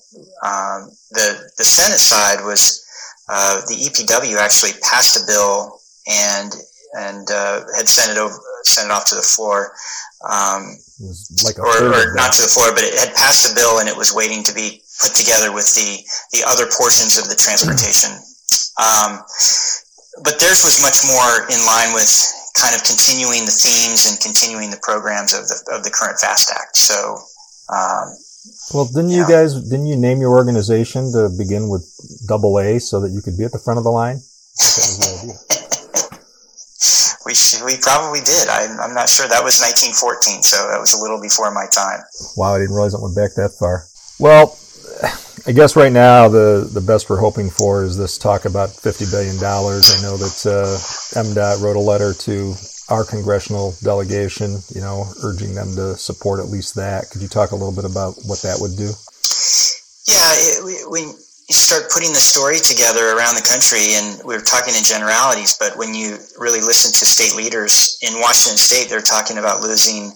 Um, 0.44 0.92
the 1.12 1.52
the 1.58 1.68
Senate 1.68 2.00
side 2.00 2.46
was 2.46 2.86
uh, 3.28 3.62
the 3.68 3.76
EPW 3.76 4.38
actually 4.38 4.72
passed 4.82 5.20
a 5.20 5.28
bill 5.28 5.80
and 6.08 6.56
and 6.96 7.28
uh, 7.30 7.62
had 7.76 7.88
sent 7.88 8.12
it 8.12 8.18
over 8.18 8.36
sent 8.64 8.88
it 8.88 8.92
off 8.92 9.06
to 9.06 9.16
the 9.16 9.26
floor. 9.26 9.72
Um, 10.24 10.76
like 11.44 11.60
or, 11.60 11.72
or 11.72 12.14
not 12.16 12.36
to 12.36 12.42
the 12.44 12.52
floor, 12.52 12.76
but 12.76 12.84
it 12.84 12.96
had 13.00 13.16
passed 13.16 13.48
a 13.52 13.56
bill 13.56 13.80
and 13.80 13.88
it 13.88 13.96
was 13.96 14.12
waiting 14.12 14.44
to 14.44 14.54
be 14.54 14.84
put 15.00 15.16
together 15.16 15.52
with 15.52 15.68
the 15.76 16.04
the 16.32 16.44
other 16.48 16.68
portions 16.72 17.20
of 17.20 17.28
the 17.28 17.36
transportation. 17.36 18.16
Um, 18.80 19.24
but 20.24 20.40
theirs 20.40 20.64
was 20.64 20.80
much 20.84 21.04
more 21.08 21.48
in 21.52 21.60
line 21.68 21.92
with 21.92 22.12
kind 22.56 22.76
of 22.76 22.84
continuing 22.84 23.44
the 23.44 23.56
themes 23.56 24.08
and 24.12 24.20
continuing 24.20 24.72
the 24.72 24.80
programs 24.84 25.36
of 25.36 25.48
the 25.48 25.60
of 25.76 25.84
the 25.84 25.92
current 25.92 26.20
FAST 26.20 26.52
Act. 26.52 26.76
So. 26.80 27.20
Um, 27.70 28.18
well, 28.74 28.86
didn't 28.86 29.12
you, 29.12 29.28
guys, 29.28 29.56
didn't 29.62 29.88
you 29.88 29.96
name 29.96 30.22
your 30.22 30.32
organization 30.32 31.12
to 31.14 31.30
begin 31.38 31.70
with 31.70 31.86
double 32.28 32.60
A 32.60 32.80
so 32.80 33.00
that 33.02 33.12
you 33.12 33.22
could 33.22 33.38
be 33.38 33.44
at 33.44 33.52
the 33.52 33.60
front 33.60 33.78
of 33.78 33.84
the 33.84 33.92
line? 33.92 34.22
we 37.26 37.34
we 37.66 37.78
probably 37.82 38.20
did. 38.22 38.48
I, 38.50 38.66
am 38.84 38.94
not 38.94 39.10
sure. 39.10 39.28
That 39.28 39.44
was 39.44 39.60
1914, 39.62 40.44
so 40.44 40.68
that 40.70 40.80
was 40.80 40.94
a 40.94 41.02
little 41.02 41.22
before 41.22 41.52
my 41.52 41.66
time. 41.72 42.02
Wow, 42.38 42.56
I 42.56 42.60
didn't 42.60 42.76
realize 42.76 42.94
it 42.94 43.02
went 43.02 43.16
back 43.16 43.36
that 43.36 43.54
far. 43.60 43.86
Well, 44.20 44.58
I 45.48 45.52
guess 45.52 45.76
right 45.76 45.92
now 45.92 46.28
the, 46.28 46.70
the 46.72 46.82
best 46.82 47.10
we're 47.10 47.20
hoping 47.20 47.50
for 47.50 47.84
is 47.84 47.98
this 47.98 48.18
talk 48.18 48.46
about 48.46 48.70
$50 48.70 49.10
billion. 49.10 49.38
I 49.38 50.02
know 50.02 50.18
that 50.18 50.46
uh, 50.46 50.78
MDOT 51.22 51.64
wrote 51.64 51.76
a 51.76 51.80
letter 51.80 52.14
to 52.14 52.54
our 52.90 53.06
congressional 53.06 53.76
delegation, 53.84 54.60
you 54.74 54.82
know, 54.82 55.06
urging 55.24 55.56
them 55.56 55.76
to 55.76 55.96
support 55.96 56.40
at 56.40 56.50
least 56.50 56.76
that. 56.76 57.10
Could 57.10 57.22
you 57.22 57.28
talk 57.28 57.52
a 57.52 57.56
little 57.56 57.74
bit 57.74 57.86
about 57.86 58.16
what 58.26 58.42
that 58.42 58.58
would 58.60 58.76
do? 58.78 58.92
Yeah, 60.08 60.30
it, 60.58 60.90
we, 60.90 61.14
start 61.50 61.90
putting 61.90 62.14
the 62.14 62.22
story 62.22 62.58
together 62.58 63.18
around 63.18 63.34
the 63.34 63.46
country, 63.46 63.98
and 63.98 64.22
we 64.26 64.36
are 64.36 64.42
talking 64.42 64.74
in 64.78 64.84
generalities, 64.84 65.58
but 65.58 65.78
when 65.78 65.94
you 65.94 66.18
really 66.38 66.62
listen 66.62 66.94
to 66.94 67.06
state 67.06 67.34
leaders 67.36 67.98
in 68.06 68.22
Washington 68.22 68.58
state, 68.58 68.90
they're 68.90 69.02
talking 69.02 69.38
about 69.38 69.62
losing 69.62 70.14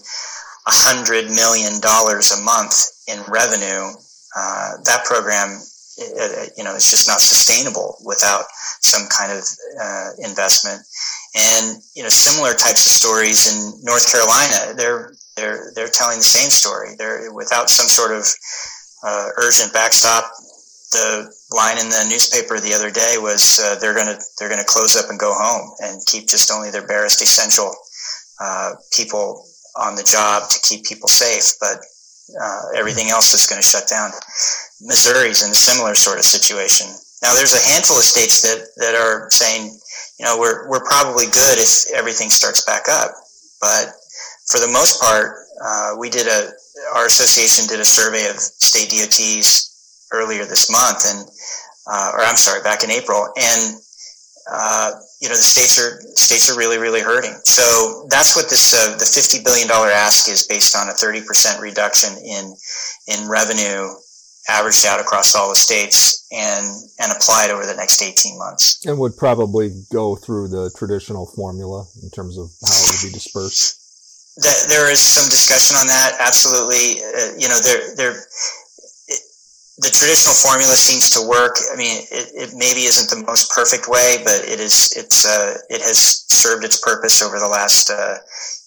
$100 0.66 1.34
million 1.34 1.82
a 1.82 2.38
month 2.42 2.86
in 3.06 3.18
revenue 3.26 3.94
uh, 4.34 4.74
that 4.84 5.04
program, 5.04 5.60
you 6.56 6.64
know, 6.64 6.74
is 6.74 6.90
just 6.90 7.06
not 7.06 7.20
sustainable 7.20 7.98
without 8.04 8.44
some 8.80 9.06
kind 9.06 9.32
of 9.32 9.44
uh, 9.80 10.10
investment. 10.18 10.82
And 11.34 11.82
you 11.94 12.02
know, 12.02 12.08
similar 12.08 12.54
types 12.54 12.86
of 12.86 12.92
stories 12.92 13.50
in 13.50 13.82
North 13.82 14.10
Carolina, 14.10 14.74
they're 14.76 15.14
they're 15.36 15.72
they're 15.74 15.90
telling 15.90 16.18
the 16.18 16.24
same 16.24 16.50
story. 16.50 16.94
They're 16.96 17.32
without 17.32 17.68
some 17.68 17.88
sort 17.88 18.12
of 18.12 18.24
uh, 19.02 19.28
urgent 19.36 19.72
backstop. 19.72 20.30
The 20.92 21.26
line 21.50 21.78
in 21.78 21.90
the 21.90 22.06
newspaper 22.08 22.60
the 22.60 22.72
other 22.72 22.90
day 22.90 23.16
was 23.18 23.58
uh, 23.58 23.74
they're 23.80 23.96
gonna 23.96 24.18
they're 24.38 24.48
gonna 24.48 24.64
close 24.64 24.94
up 24.94 25.10
and 25.10 25.18
go 25.18 25.34
home 25.34 25.74
and 25.82 26.00
keep 26.06 26.28
just 26.28 26.52
only 26.52 26.70
their 26.70 26.86
barest 26.86 27.20
essential 27.20 27.74
uh, 28.40 28.74
people 28.92 29.44
on 29.76 29.96
the 29.96 30.06
job 30.06 30.48
to 30.50 30.60
keep 30.62 30.84
people 30.84 31.08
safe. 31.08 31.58
But 31.58 31.82
uh, 32.40 32.62
everything 32.76 33.10
else 33.10 33.34
is 33.34 33.46
going 33.46 33.60
to 33.60 33.66
shut 33.66 33.88
down. 33.88 34.10
Missouri's 34.80 35.44
in 35.44 35.50
a 35.50 35.54
similar 35.54 35.94
sort 35.94 36.18
of 36.18 36.24
situation. 36.24 36.88
Now, 37.22 37.34
there's 37.34 37.54
a 37.54 37.68
handful 37.72 37.96
of 37.96 38.04
states 38.04 38.42
that, 38.42 38.68
that 38.76 38.94
are 38.94 39.28
saying, 39.30 39.78
you 40.18 40.24
know, 40.24 40.38
we're, 40.38 40.68
we're 40.68 40.84
probably 40.84 41.26
good 41.26 41.58
if 41.58 41.90
everything 41.94 42.30
starts 42.30 42.64
back 42.64 42.88
up. 42.88 43.10
But 43.60 43.92
for 44.46 44.60
the 44.60 44.70
most 44.70 45.00
part, 45.00 45.36
uh, 45.64 45.94
we 45.98 46.10
did 46.10 46.26
a, 46.26 46.50
our 46.94 47.06
association 47.06 47.66
did 47.66 47.80
a 47.80 47.84
survey 47.84 48.28
of 48.30 48.36
state 48.38 48.90
DOTs 48.90 50.08
earlier 50.12 50.44
this 50.44 50.70
month 50.70 51.04
and, 51.08 51.28
uh, 51.90 52.12
or 52.14 52.20
I'm 52.20 52.36
sorry, 52.36 52.62
back 52.62 52.84
in 52.84 52.90
April. 52.90 53.28
And 53.36 53.80
uh, 54.50 54.92
you 55.20 55.28
know 55.28 55.36
the 55.36 55.42
states 55.42 55.80
are 55.80 56.00
states 56.16 56.50
are 56.50 56.58
really 56.58 56.76
really 56.76 57.00
hurting. 57.00 57.32
So 57.44 58.06
that's 58.10 58.36
what 58.36 58.50
this 58.50 58.74
uh, 58.74 58.96
the 58.98 59.08
fifty 59.08 59.42
billion 59.42 59.68
dollar 59.68 59.88
ask 59.88 60.28
is 60.28 60.46
based 60.46 60.76
on 60.76 60.88
a 60.88 60.92
thirty 60.92 61.24
percent 61.24 61.60
reduction 61.60 62.12
in 62.20 62.54
in 63.08 63.28
revenue 63.28 63.88
averaged 64.48 64.84
out 64.86 65.00
across 65.00 65.34
all 65.34 65.48
the 65.48 65.56
states 65.56 66.26
and 66.32 66.64
and 67.00 67.12
applied 67.12 67.50
over 67.50 67.64
the 67.64 67.76
next 67.76 68.02
18 68.02 68.38
months 68.38 68.84
and 68.84 68.98
would 68.98 69.16
probably 69.16 69.70
go 69.92 70.16
through 70.16 70.48
the 70.48 70.70
traditional 70.76 71.26
formula 71.26 71.86
in 72.02 72.10
terms 72.10 72.36
of 72.36 72.50
how 72.62 72.74
it 72.74 72.92
would 72.92 73.08
be 73.08 73.12
dispersed 73.12 73.80
there 74.68 74.90
is 74.90 74.98
some 74.98 75.30
discussion 75.30 75.76
on 75.76 75.86
that 75.86 76.16
absolutely 76.20 77.00
uh, 77.00 77.32
you 77.38 77.48
know 77.48 77.58
there 77.60 77.94
there 77.96 78.24
the 79.78 79.90
traditional 79.90 80.34
formula 80.34 80.78
seems 80.78 81.10
to 81.10 81.26
work. 81.26 81.58
I 81.72 81.76
mean, 81.76 82.06
it, 82.06 82.30
it 82.34 82.50
maybe 82.54 82.86
isn't 82.86 83.10
the 83.10 83.26
most 83.26 83.50
perfect 83.50 83.88
way, 83.88 84.22
but 84.22 84.46
it 84.46 84.60
is. 84.60 84.94
It's 84.94 85.26
uh, 85.26 85.58
it 85.68 85.82
has 85.82 85.98
served 86.30 86.64
its 86.64 86.78
purpose 86.78 87.22
over 87.22 87.40
the 87.40 87.48
last 87.48 87.90
uh, 87.90 88.18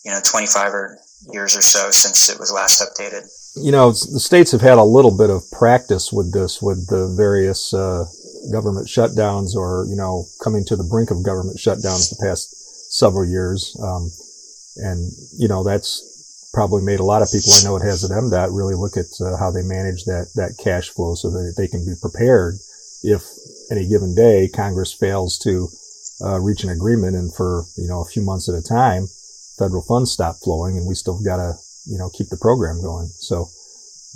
you 0.07 0.13
know 0.13 0.21
25 0.23 0.73
or 0.73 0.97
years 1.33 1.57
or 1.57 1.61
so 1.61 1.91
since 1.91 2.29
it 2.29 2.39
was 2.39 2.49
last 2.49 2.79
updated. 2.79 3.27
You 3.61 3.73
know, 3.73 3.91
the 3.91 4.23
states 4.23 4.53
have 4.53 4.61
had 4.61 4.77
a 4.77 4.83
little 4.83 5.15
bit 5.15 5.29
of 5.29 5.43
practice 5.51 6.13
with 6.13 6.31
this, 6.31 6.61
with 6.61 6.87
the 6.87 7.13
various 7.17 7.73
uh, 7.73 8.05
government 8.49 8.87
shutdowns, 8.87 9.53
or 9.53 9.85
you 9.89 9.97
know, 9.97 10.23
coming 10.41 10.63
to 10.65 10.77
the 10.77 10.87
brink 10.87 11.11
of 11.11 11.23
government 11.23 11.57
shutdowns 11.57 12.07
the 12.07 12.23
past 12.23 12.55
several 12.95 13.27
years, 13.27 13.75
um, 13.83 14.09
and 14.77 15.11
you 15.37 15.49
know 15.49 15.65
that's 15.65 16.49
probably 16.53 16.81
made 16.81 17.01
a 17.01 17.03
lot 17.03 17.21
of 17.21 17.27
people 17.27 17.51
I 17.51 17.63
know 17.65 17.75
it 17.75 17.83
has 17.83 18.05
at 18.05 18.15
MDOT 18.15 18.55
really 18.55 18.75
look 18.75 18.95
at 18.95 19.11
uh, 19.19 19.35
how 19.37 19.51
they 19.51 19.61
manage 19.61 20.05
that, 20.05 20.31
that 20.35 20.57
cash 20.57 20.89
flow 20.89 21.13
so 21.13 21.29
that 21.29 21.53
they 21.57 21.67
can 21.67 21.85
be 21.85 21.93
prepared 22.01 22.55
if 23.03 23.21
any 23.69 23.85
given 23.85 24.15
day 24.15 24.47
Congress 24.47 24.93
fails 24.93 25.37
to 25.39 25.67
uh, 26.25 26.39
reach 26.39 26.63
an 26.63 26.71
agreement 26.71 27.15
and 27.15 27.31
for, 27.35 27.65
you 27.77 27.87
know, 27.87 28.01
a 28.01 28.09
few 28.09 28.23
months 28.23 28.49
at 28.49 28.55
a 28.55 28.63
time, 28.63 29.05
federal 29.57 29.81
funds 29.81 30.11
stop 30.11 30.37
flowing 30.43 30.77
and 30.77 30.87
we 30.87 30.95
still 30.95 31.19
gotta, 31.23 31.53
you 31.85 31.97
know, 31.97 32.09
keep 32.13 32.29
the 32.29 32.37
program 32.37 32.81
going. 32.81 33.07
So 33.19 33.49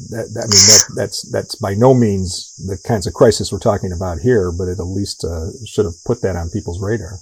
that, 0.10 0.34
that 0.34 0.46
I 0.46 0.50
mean, 0.50 0.66
that, 0.70 0.94
that's, 0.96 1.30
that's 1.32 1.56
by 1.56 1.74
no 1.74 1.94
means 1.94 2.56
the 2.66 2.78
kinds 2.88 3.08
of 3.08 3.14
crisis 3.14 3.52
we're 3.52 3.60
talking 3.60 3.92
about 3.92 4.20
here, 4.20 4.52
but 4.52 4.68
it 4.68 4.80
at 4.80 4.88
least 4.88 5.24
uh, 5.24 5.52
should 5.66 5.86
have 5.86 5.98
put 6.06 6.22
that 6.22 6.36
on 6.36 6.50
people's 6.50 6.82
radar. 6.82 7.20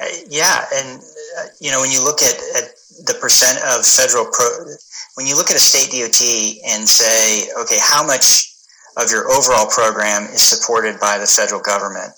Uh, 0.00 0.06
yeah. 0.30 0.64
And, 0.74 1.00
uh, 1.38 1.46
you 1.60 1.70
know, 1.70 1.80
when 1.80 1.90
you 1.90 2.02
look 2.04 2.22
at, 2.22 2.36
at 2.56 2.70
the 3.06 3.16
percent 3.20 3.58
of 3.64 3.84
federal 3.84 4.26
pro, 4.30 4.46
when 5.14 5.26
you 5.26 5.36
look 5.36 5.50
at 5.50 5.56
a 5.56 5.62
state 5.62 5.90
DOT 5.90 6.22
and 6.70 6.88
say, 6.88 7.50
okay, 7.60 7.78
how 7.80 8.06
much 8.06 8.54
of 8.96 9.10
your 9.10 9.30
overall 9.30 9.66
program 9.66 10.24
is 10.30 10.42
supported 10.42 10.98
by 11.00 11.18
the 11.18 11.26
federal 11.26 11.60
government? 11.60 12.12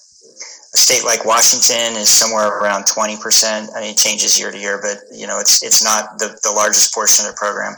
A 0.73 0.79
state 0.79 1.05
like 1.05 1.25
Washington 1.25 1.99
is 1.99 2.09
somewhere 2.09 2.59
around 2.59 2.85
20%. 2.85 3.19
I 3.75 3.81
mean, 3.81 3.91
it 3.91 3.97
changes 3.97 4.39
year 4.39 4.53
to 4.53 4.59
year, 4.59 4.81
but 4.81 4.99
you 5.17 5.27
know, 5.27 5.41
it's, 5.41 5.63
it's 5.63 5.83
not 5.83 6.19
the, 6.19 6.39
the 6.43 6.53
largest 6.53 6.95
portion 6.95 7.27
of 7.27 7.33
the 7.33 7.37
program. 7.37 7.75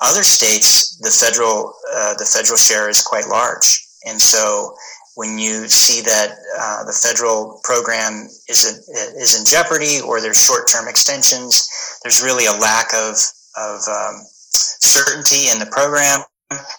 Other 0.00 0.22
states, 0.22 0.96
the 0.98 1.10
federal 1.10 1.74
uh, 1.92 2.14
the 2.14 2.24
federal 2.24 2.56
share 2.56 2.88
is 2.88 3.02
quite 3.02 3.26
large, 3.28 3.84
and 4.06 4.18
so 4.18 4.74
when 5.14 5.38
you 5.38 5.68
see 5.68 6.00
that 6.00 6.32
uh, 6.58 6.84
the 6.84 6.92
federal 6.92 7.60
program 7.64 8.26
is 8.48 8.64
in, 8.64 9.20
is 9.20 9.38
in 9.38 9.44
jeopardy 9.44 10.00
or 10.00 10.22
there's 10.22 10.42
short 10.42 10.68
term 10.72 10.88
extensions, 10.88 11.68
there's 12.02 12.22
really 12.22 12.46
a 12.46 12.52
lack 12.52 12.94
of 12.94 13.16
of 13.60 13.84
um, 13.92 14.24
certainty 14.80 15.50
in 15.52 15.58
the 15.58 15.68
program. 15.70 16.20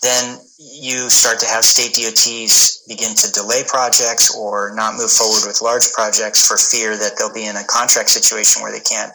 Then 0.04 0.40
you 0.58 1.10
start 1.10 1.40
to 1.40 1.48
have 1.48 1.64
state 1.64 1.96
DOTs 1.96 2.84
begin 2.88 3.16
to 3.16 3.32
delay 3.32 3.64
projects 3.66 4.36
or 4.36 4.76
not 4.76 4.96
move 4.96 5.12
forward 5.12 5.48
with 5.48 5.62
large 5.62 5.88
projects 5.96 6.46
for 6.46 6.58
fear 6.58 6.98
that 6.98 7.16
they'll 7.18 7.34
be 7.34 7.48
in 7.48 7.56
a 7.56 7.64
contract 7.64 8.10
situation 8.10 8.62
where 8.62 8.72
they 8.72 8.84
can't 8.84 9.14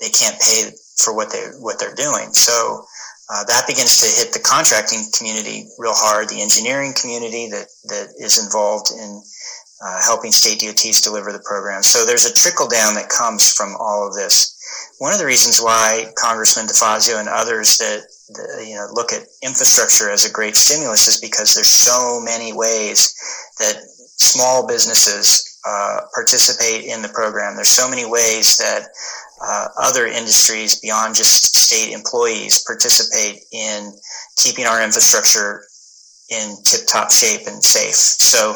they 0.00 0.08
can't 0.08 0.40
pay 0.40 0.72
for 0.96 1.14
what 1.14 1.30
they 1.30 1.52
what 1.60 1.78
they're 1.78 1.94
doing. 1.94 2.32
So 2.32 2.80
uh, 3.28 3.44
that 3.44 3.68
begins 3.68 4.00
to 4.00 4.08
hit 4.08 4.32
the 4.32 4.40
contracting 4.40 5.04
community 5.12 5.68
real 5.76 5.94
hard, 5.94 6.30
the 6.30 6.40
engineering 6.40 6.94
community 6.96 7.52
that 7.52 7.68
that 7.92 8.08
is 8.16 8.42
involved 8.42 8.88
in 8.96 9.20
uh, 9.84 10.00
helping 10.00 10.32
state 10.32 10.64
DOTs 10.64 11.04
deliver 11.04 11.30
the 11.30 11.44
program. 11.44 11.82
So 11.82 12.06
there's 12.06 12.24
a 12.24 12.32
trickle 12.32 12.68
down 12.68 12.94
that 12.94 13.12
comes 13.12 13.52
from 13.52 13.76
all 13.78 14.08
of 14.08 14.14
this. 14.14 14.56
One 14.96 15.12
of 15.12 15.18
the 15.18 15.26
reasons 15.26 15.60
why 15.60 16.12
Congressman 16.16 16.66
DeFazio 16.66 17.20
and 17.20 17.28
others 17.28 17.76
that 17.78 18.00
you 18.66 18.76
know, 18.76 18.88
look 18.92 19.12
at 19.12 19.26
infrastructure 19.42 20.10
as 20.10 20.24
a 20.24 20.32
great 20.32 20.56
stimulus 20.56 21.08
is 21.08 21.20
because 21.20 21.54
there's 21.54 21.68
so 21.68 22.20
many 22.20 22.52
ways 22.52 23.14
that 23.58 23.76
small 24.16 24.66
businesses 24.66 25.58
uh, 25.66 26.00
participate 26.14 26.84
in 26.84 27.02
the 27.02 27.08
program. 27.08 27.56
There's 27.56 27.68
so 27.68 27.88
many 27.88 28.04
ways 28.04 28.58
that 28.58 28.88
uh, 29.42 29.68
other 29.80 30.06
industries 30.06 30.80
beyond 30.80 31.14
just 31.14 31.56
state 31.56 31.92
employees 31.92 32.64
participate 32.66 33.42
in 33.52 33.92
keeping 34.36 34.66
our 34.66 34.82
infrastructure 34.82 35.64
in 36.30 36.56
tip-top 36.64 37.10
shape 37.10 37.46
and 37.46 37.62
safe. 37.62 37.94
So 37.94 38.54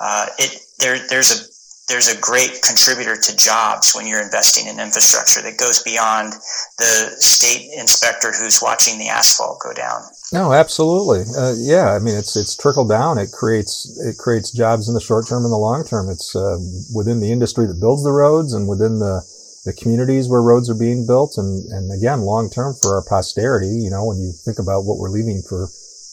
uh, 0.00 0.26
it 0.38 0.58
there 0.78 0.98
there's 1.08 1.30
a 1.30 1.51
there's 1.88 2.08
a 2.08 2.20
great 2.20 2.62
contributor 2.62 3.16
to 3.16 3.36
jobs 3.36 3.92
when 3.92 4.06
you're 4.06 4.22
investing 4.22 4.68
in 4.68 4.78
infrastructure 4.78 5.42
that 5.42 5.58
goes 5.58 5.82
beyond 5.82 6.32
the 6.78 7.14
state 7.18 7.70
inspector 7.76 8.32
who's 8.32 8.60
watching 8.62 8.98
the 8.98 9.08
asphalt 9.08 9.60
go 9.62 9.72
down. 9.72 10.02
No, 10.32 10.52
absolutely. 10.52 11.24
Uh, 11.36 11.54
yeah, 11.58 11.92
I 11.92 11.98
mean 11.98 12.16
it's 12.16 12.36
it's 12.36 12.56
trickle 12.56 12.86
down. 12.86 13.18
It 13.18 13.32
creates 13.32 13.90
it 14.00 14.16
creates 14.16 14.50
jobs 14.52 14.88
in 14.88 14.94
the 14.94 15.00
short 15.00 15.26
term 15.28 15.44
and 15.44 15.52
the 15.52 15.58
long 15.58 15.84
term. 15.84 16.08
It's 16.08 16.34
uh, 16.36 16.58
within 16.94 17.20
the 17.20 17.32
industry 17.32 17.66
that 17.66 17.80
builds 17.80 18.04
the 18.04 18.12
roads 18.12 18.54
and 18.54 18.68
within 18.68 18.98
the 18.98 19.22
the 19.64 19.72
communities 19.72 20.28
where 20.28 20.42
roads 20.42 20.68
are 20.68 20.78
being 20.78 21.06
built 21.06 21.34
and, 21.36 21.70
and 21.70 21.92
again 21.92 22.22
long 22.22 22.50
term 22.50 22.74
for 22.82 22.96
our 22.96 23.04
posterity 23.08 23.68
you 23.68 23.90
know 23.90 24.04
when 24.04 24.18
you 24.18 24.32
think 24.44 24.58
about 24.58 24.82
what 24.82 24.98
we're 24.98 25.08
leaving 25.08 25.40
for 25.48 25.68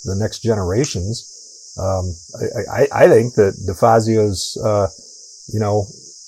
the 0.05 0.15
next 0.15 0.43
generations 0.43 1.25
um, 1.79 2.13
I, 2.37 2.81
I, 2.81 3.05
I, 3.05 3.07
think 3.07 3.35
that 3.35 3.55
DeFazio's 3.65 4.59
uh, 4.63 4.87
you 5.51 5.59
know, 5.59 5.85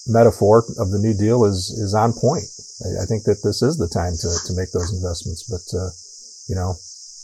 metaphor 0.07 0.63
of 0.79 0.89
the 0.91 0.99
New 0.99 1.13
Deal 1.13 1.45
is 1.45 1.69
is 1.77 1.93
on 1.93 2.13
point. 2.13 2.45
I, 2.85 3.03
I 3.03 3.05
think 3.05 3.23
that 3.25 3.41
this 3.43 3.61
is 3.61 3.77
the 3.77 3.89
time 3.89 4.13
to 4.17 4.29
to 4.47 4.53
make 4.53 4.71
those 4.71 4.93
investments, 4.93 5.45
but 5.45 5.65
uh, 5.77 5.89
you 6.47 6.55
know, 6.55 6.73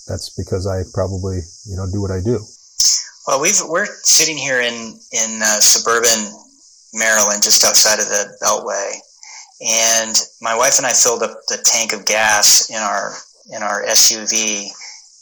that's 0.08 0.30
because 0.38 0.68
I 0.68 0.84
probably 0.94 1.42
you 1.66 1.76
know 1.76 1.90
do 1.92 2.02
what 2.02 2.12
I 2.12 2.22
do. 2.22 2.46
Well, 3.28 3.42
we've 3.42 3.60
we're 3.68 3.88
sitting 4.04 4.38
here 4.38 4.62
in 4.62 5.00
in 5.12 5.42
uh, 5.42 5.60
suburban 5.60 6.32
Maryland, 6.94 7.44
just 7.44 7.66
outside 7.66 8.00
of 8.00 8.08
the 8.08 8.38
Beltway, 8.42 9.02
and 9.62 10.16
my 10.42 10.56
wife 10.56 10.78
and 10.78 10.86
I 10.86 10.94
filled 10.94 11.24
up 11.24 11.42
the 11.48 11.60
tank 11.64 11.94
of 11.94 12.06
gas 12.06 12.70
in 12.70 12.78
our 12.78 13.14
in 13.52 13.64
our 13.64 13.84
SUV 13.86 14.70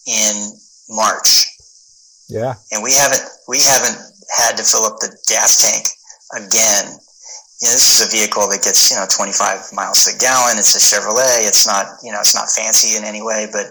in 0.08 0.36
March. 0.90 1.48
Yeah, 2.28 2.56
and 2.72 2.84
we 2.84 2.94
haven't 2.94 3.24
we 3.48 3.60
haven't 3.64 3.98
had 4.36 4.58
to 4.58 4.64
fill 4.64 4.84
up 4.84 5.00
the 5.00 5.16
gas 5.30 5.62
tank 5.62 5.88
again, 6.34 6.98
you 7.62 7.72
know, 7.72 7.76
this 7.76 8.02
is 8.02 8.08
a 8.08 8.10
vehicle 8.12 8.48
that 8.50 8.64
gets, 8.64 8.92
you 8.92 8.98
know, 8.98 9.08
25 9.08 9.72
miles 9.74 10.04
to 10.06 10.12
the 10.12 10.20
gallon. 10.20 10.58
It's 10.58 10.76
a 10.76 10.82
Chevrolet. 10.82 11.48
It's 11.48 11.66
not, 11.66 12.00
you 12.04 12.12
know, 12.12 12.20
it's 12.20 12.36
not 12.36 12.52
fancy 12.52 12.98
in 12.98 13.04
any 13.04 13.22
way, 13.22 13.48
but, 13.52 13.68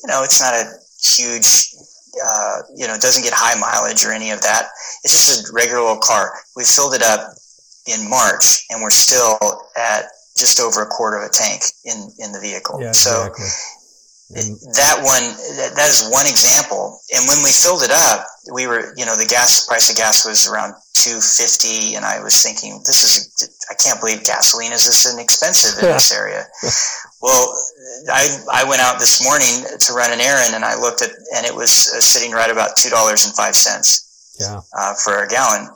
you 0.00 0.08
know, 0.08 0.24
it's 0.24 0.40
not 0.40 0.54
a 0.54 0.64
huge, 1.04 1.46
uh, 2.16 2.56
you 2.74 2.88
know, 2.88 2.94
it 2.94 3.04
doesn't 3.04 3.22
get 3.22 3.36
high 3.36 3.58
mileage 3.60 4.04
or 4.04 4.12
any 4.12 4.30
of 4.30 4.40
that. 4.40 4.72
It's 5.04 5.12
just 5.12 5.50
a 5.50 5.52
regular 5.52 5.80
old 5.80 6.00
car. 6.00 6.32
We 6.56 6.64
filled 6.64 6.94
it 6.94 7.02
up 7.02 7.36
in 7.86 8.08
March 8.08 8.64
and 8.70 8.80
we're 8.80 8.90
still 8.90 9.36
at 9.76 10.08
just 10.36 10.60
over 10.60 10.82
a 10.82 10.86
quarter 10.86 11.18
of 11.18 11.28
a 11.28 11.32
tank 11.32 11.62
in, 11.84 12.08
in 12.18 12.32
the 12.32 12.40
vehicle. 12.40 12.80
Yeah, 12.80 12.92
so 12.92 13.28
exactly. 13.28 13.46
That 14.30 14.98
one, 15.06 15.22
that, 15.54 15.78
that 15.78 15.86
is 15.86 16.10
one 16.10 16.26
example. 16.26 16.98
And 17.14 17.22
when 17.30 17.46
we 17.46 17.54
filled 17.54 17.86
it 17.86 17.94
up, 17.94 18.26
we 18.50 18.66
were, 18.66 18.90
you 18.96 19.06
know, 19.06 19.14
the 19.14 19.26
gas 19.26 19.66
price 19.66 19.90
of 19.90 19.96
gas 19.96 20.26
was 20.26 20.50
around 20.50 20.74
250 20.98 21.94
and 21.94 22.04
I 22.04 22.18
was 22.18 22.42
thinking, 22.42 22.82
this 22.82 23.06
is, 23.06 23.30
I 23.70 23.74
can't 23.78 24.00
believe 24.00 24.26
gasoline 24.26 24.72
is 24.72 24.82
this 24.82 25.06
inexpensive 25.06 25.78
in 25.78 25.94
this 25.94 26.10
area. 26.18 26.42
well, 27.22 27.54
I, 28.10 28.26
I 28.50 28.64
went 28.66 28.82
out 28.82 28.98
this 28.98 29.22
morning 29.22 29.62
to 29.78 29.92
run 29.94 30.10
an 30.10 30.18
errand 30.18 30.58
and 30.58 30.64
I 30.64 30.74
looked 30.74 31.02
at, 31.02 31.10
and 31.36 31.46
it 31.46 31.54
was 31.54 31.94
uh, 31.94 32.02
sitting 32.02 32.32
right 32.32 32.50
about 32.50 32.74
$2.05 32.82 33.30
yeah. 34.40 34.60
uh, 34.74 34.94
for 35.04 35.22
a 35.22 35.28
gallon. 35.28 35.70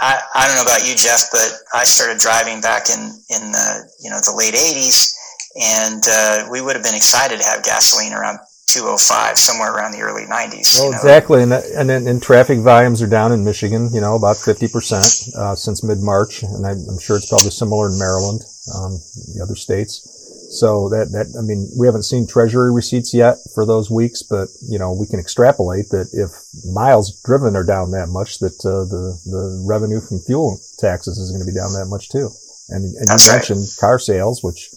I, 0.00 0.20
I 0.34 0.48
don't 0.48 0.56
know 0.56 0.68
about 0.68 0.88
you, 0.88 0.96
Jeff, 0.96 1.28
but 1.30 1.48
I 1.74 1.84
started 1.84 2.20
driving 2.20 2.60
back 2.60 2.88
in, 2.88 3.00
in 3.28 3.52
the, 3.52 3.88
you 4.00 4.08
know, 4.08 4.20
the 4.20 4.32
late 4.36 4.54
80s 4.54 5.12
and 5.60 6.02
uh, 6.08 6.48
we 6.50 6.60
would 6.60 6.76
have 6.76 6.84
been 6.84 6.94
excited 6.94 7.40
to 7.40 7.44
have 7.44 7.62
gasoline 7.62 8.12
around 8.12 8.38
205 8.68 9.36
somewhere 9.36 9.74
around 9.74 9.92
the 9.92 10.00
early 10.00 10.24
90s 10.24 10.78
well, 10.78 10.86
you 10.86 10.90
know? 10.92 10.96
exactly 10.96 11.42
and 11.42 11.52
and, 11.52 11.90
and 11.90 12.22
traffic 12.22 12.58
volumes 12.60 13.02
are 13.02 13.06
down 13.08 13.32
in 13.32 13.44
michigan 13.44 13.90
you 13.92 14.00
know 14.00 14.16
about 14.16 14.36
50% 14.36 15.36
uh, 15.36 15.54
since 15.54 15.84
mid-march 15.84 16.42
and 16.42 16.64
I'm, 16.66 16.78
I'm, 16.88 16.98
sure 16.98 17.16
it's 17.16 17.28
probably 17.28 17.50
similar 17.50 17.90
in 17.90 17.98
maryland 17.98 18.40
um, 18.74 18.96
the 19.34 19.42
other 19.42 19.56
states 19.56 20.08
so 20.56 20.88
that 20.88 21.12
that 21.12 21.36
i 21.36 21.42
mean 21.42 21.68
we 21.76 21.86
haven't 21.86 22.04
seen 22.04 22.26
treasury 22.26 22.72
receipts 22.72 23.12
yet 23.12 23.36
for 23.54 23.66
those 23.66 23.90
weeks 23.90 24.22
but 24.22 24.48
you 24.62 24.78
know 24.78 24.92
we 24.92 25.06
can 25.06 25.18
extrapolate 25.18 25.88
that 25.90 26.08
if 26.12 26.30
miles 26.72 27.20
driven 27.24 27.56
are 27.56 27.64
down 27.64 27.90
that 27.90 28.08
much 28.08 28.38
that 28.38 28.56
uh, 28.64 28.84
the 28.88 29.18
the 29.26 29.64
revenue 29.68 30.00
from 30.00 30.20
fuel 30.20 30.56
taxes 30.78 31.18
is 31.18 31.30
going 31.30 31.44
to 31.44 31.50
be 31.50 31.56
down 31.56 31.72
that 31.72 31.88
much 31.90 32.08
too 32.08 32.30
and, 32.68 32.84
and 32.84 33.04
you 33.08 33.32
mentioned 33.32 33.60
right. 33.60 33.80
car 33.80 33.98
sales 33.98 34.42
which 34.42 34.70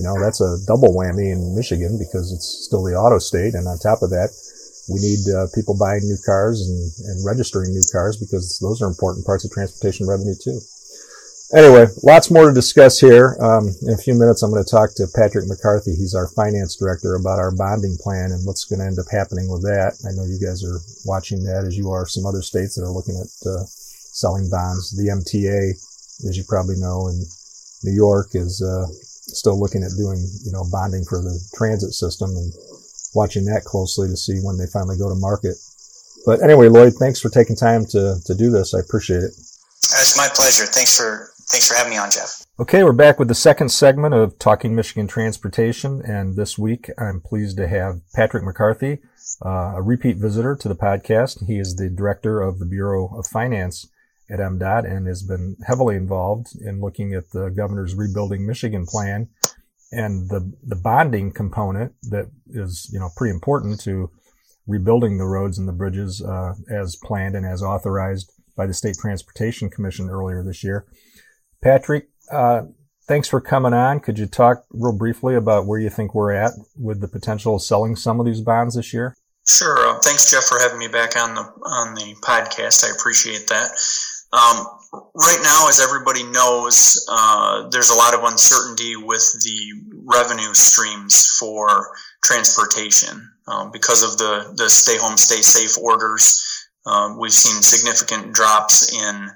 you 0.00 0.08
know, 0.08 0.16
that's 0.16 0.40
a 0.40 0.56
double 0.64 0.96
whammy 0.96 1.28
in 1.28 1.52
Michigan 1.52 2.00
because 2.00 2.32
it's 2.32 2.64
still 2.64 2.80
the 2.80 2.96
auto 2.96 3.20
state. 3.20 3.52
And 3.52 3.68
on 3.68 3.76
top 3.76 4.00
of 4.00 4.08
that, 4.08 4.32
we 4.88 4.96
need 4.96 5.20
uh, 5.28 5.52
people 5.52 5.76
buying 5.76 6.00
new 6.08 6.16
cars 6.24 6.64
and, 6.64 6.80
and 7.04 7.20
registering 7.20 7.76
new 7.76 7.84
cars 7.92 8.16
because 8.16 8.56
those 8.64 8.80
are 8.80 8.88
important 8.88 9.28
parts 9.28 9.44
of 9.44 9.52
transportation 9.52 10.08
revenue 10.08 10.32
too. 10.40 10.56
Anyway, 11.52 11.84
lots 12.00 12.30
more 12.32 12.48
to 12.48 12.54
discuss 12.56 12.96
here. 12.96 13.36
Um, 13.44 13.76
in 13.84 13.92
a 13.92 14.00
few 14.00 14.16
minutes, 14.16 14.40
I'm 14.40 14.48
going 14.48 14.64
to 14.64 14.70
talk 14.70 14.96
to 14.96 15.10
Patrick 15.12 15.44
McCarthy. 15.52 15.92
He's 15.92 16.16
our 16.16 16.32
finance 16.32 16.80
director 16.80 17.12
about 17.20 17.36
our 17.36 17.52
bonding 17.52 18.00
plan 18.00 18.32
and 18.32 18.40
what's 18.48 18.64
going 18.64 18.80
to 18.80 18.88
end 18.88 18.96
up 18.96 19.12
happening 19.12 19.52
with 19.52 19.68
that. 19.68 20.00
I 20.08 20.16
know 20.16 20.24
you 20.24 20.40
guys 20.40 20.64
are 20.64 20.80
watching 21.04 21.44
that 21.44 21.68
as 21.68 21.76
you 21.76 21.90
are 21.92 22.08
some 22.08 22.24
other 22.24 22.40
states 22.40 22.80
that 22.80 22.88
are 22.88 22.94
looking 22.94 23.20
at 23.20 23.28
uh, 23.44 23.68
selling 23.68 24.48
bonds. 24.48 24.96
The 24.96 25.12
MTA, 25.12 25.76
as 26.24 26.38
you 26.40 26.44
probably 26.48 26.80
know, 26.80 27.12
in 27.12 27.20
New 27.84 27.92
York 27.92 28.32
is 28.32 28.64
uh, 28.64 28.88
still 29.34 29.58
looking 29.58 29.82
at 29.82 29.90
doing, 29.96 30.18
you 30.44 30.52
know, 30.52 30.64
bonding 30.70 31.04
for 31.04 31.22
the 31.22 31.38
transit 31.54 31.92
system 31.92 32.30
and 32.30 32.52
watching 33.14 33.44
that 33.46 33.64
closely 33.64 34.08
to 34.08 34.16
see 34.16 34.38
when 34.42 34.56
they 34.56 34.66
finally 34.66 34.96
go 34.96 35.08
to 35.08 35.14
market. 35.14 35.56
But 36.26 36.42
anyway, 36.42 36.68
Lloyd, 36.68 36.94
thanks 36.94 37.20
for 37.20 37.30
taking 37.30 37.56
time 37.56 37.86
to, 37.86 38.16
to 38.24 38.34
do 38.34 38.50
this. 38.50 38.74
I 38.74 38.80
appreciate 38.80 39.22
it. 39.22 39.32
It's 39.32 40.16
my 40.16 40.28
pleasure. 40.34 40.66
Thanks 40.66 40.96
for 40.96 41.30
thanks 41.50 41.68
for 41.68 41.74
having 41.74 41.90
me 41.90 41.98
on, 41.98 42.10
Jeff. 42.10 42.46
Okay, 42.60 42.84
we're 42.84 42.92
back 42.92 43.18
with 43.18 43.28
the 43.28 43.34
second 43.34 43.70
segment 43.70 44.14
of 44.14 44.38
Talking 44.38 44.74
Michigan 44.74 45.08
Transportation, 45.08 46.02
and 46.04 46.36
this 46.36 46.58
week 46.58 46.90
I'm 46.98 47.20
pleased 47.20 47.56
to 47.56 47.66
have 47.66 48.02
Patrick 48.14 48.44
McCarthy, 48.44 48.98
uh, 49.44 49.72
a 49.76 49.82
repeat 49.82 50.18
visitor 50.18 50.54
to 50.56 50.68
the 50.68 50.76
podcast. 50.76 51.46
He 51.46 51.58
is 51.58 51.76
the 51.76 51.88
director 51.88 52.40
of 52.40 52.58
the 52.58 52.66
Bureau 52.66 53.16
of 53.16 53.26
Finance 53.26 53.88
at 54.30 54.38
MDOT 54.38 54.84
and 54.84 55.06
has 55.06 55.22
been 55.22 55.56
heavily 55.66 55.96
involved 55.96 56.48
in 56.60 56.80
looking 56.80 57.14
at 57.14 57.30
the 57.30 57.48
governor's 57.50 57.94
rebuilding 57.94 58.46
Michigan 58.46 58.86
plan 58.86 59.28
and 59.92 60.28
the 60.28 60.52
the 60.62 60.76
bonding 60.76 61.32
component 61.32 61.92
that 62.02 62.26
is 62.48 62.88
you 62.92 62.98
know 62.98 63.10
pretty 63.16 63.34
important 63.34 63.80
to 63.80 64.10
rebuilding 64.66 65.18
the 65.18 65.24
roads 65.24 65.58
and 65.58 65.66
the 65.66 65.72
bridges 65.72 66.22
uh, 66.22 66.54
as 66.70 66.96
planned 67.02 67.34
and 67.34 67.44
as 67.44 67.62
authorized 67.62 68.32
by 68.56 68.66
the 68.66 68.74
State 68.74 68.96
Transportation 69.00 69.70
Commission 69.70 70.08
earlier 70.08 70.42
this 70.42 70.62
year. 70.62 70.86
Patrick, 71.62 72.08
uh, 72.30 72.62
thanks 73.08 73.26
for 73.26 73.40
coming 73.40 73.72
on. 73.72 74.00
Could 74.00 74.18
you 74.18 74.26
talk 74.26 74.64
real 74.70 74.96
briefly 74.96 75.34
about 75.34 75.66
where 75.66 75.80
you 75.80 75.90
think 75.90 76.14
we're 76.14 76.32
at 76.32 76.52
with 76.76 77.00
the 77.00 77.08
potential 77.08 77.56
of 77.56 77.62
selling 77.62 77.96
some 77.96 78.20
of 78.20 78.26
these 78.26 78.40
bonds 78.40 78.76
this 78.76 78.94
year? 78.94 79.16
Sure. 79.46 79.78
Uh, 79.78 79.98
thanks, 80.04 80.30
Jeff, 80.30 80.44
for 80.44 80.58
having 80.60 80.78
me 80.78 80.88
back 80.88 81.16
on 81.16 81.34
the 81.34 81.40
on 81.40 81.94
the 81.94 82.14
podcast. 82.22 82.84
I 82.84 82.94
appreciate 82.94 83.48
that. 83.48 83.70
Um, 84.32 84.64
right 85.14 85.40
now, 85.42 85.68
as 85.68 85.80
everybody 85.80 86.22
knows, 86.22 87.04
uh, 87.08 87.68
there's 87.68 87.90
a 87.90 87.94
lot 87.94 88.14
of 88.14 88.24
uncertainty 88.24 88.96
with 88.96 89.24
the 89.42 89.72
revenue 90.04 90.54
streams 90.54 91.36
for 91.38 91.88
transportation. 92.22 93.30
um, 93.48 93.70
because 93.72 94.02
of 94.02 94.18
the 94.18 94.52
the 94.56 94.68
stay 94.70 94.96
home, 94.98 95.16
stay 95.16 95.42
safe 95.42 95.76
orders. 95.78 96.68
Um, 96.86 97.18
we've 97.18 97.32
seen 97.32 97.60
significant 97.62 98.32
drops 98.32 98.92
in 98.92 99.30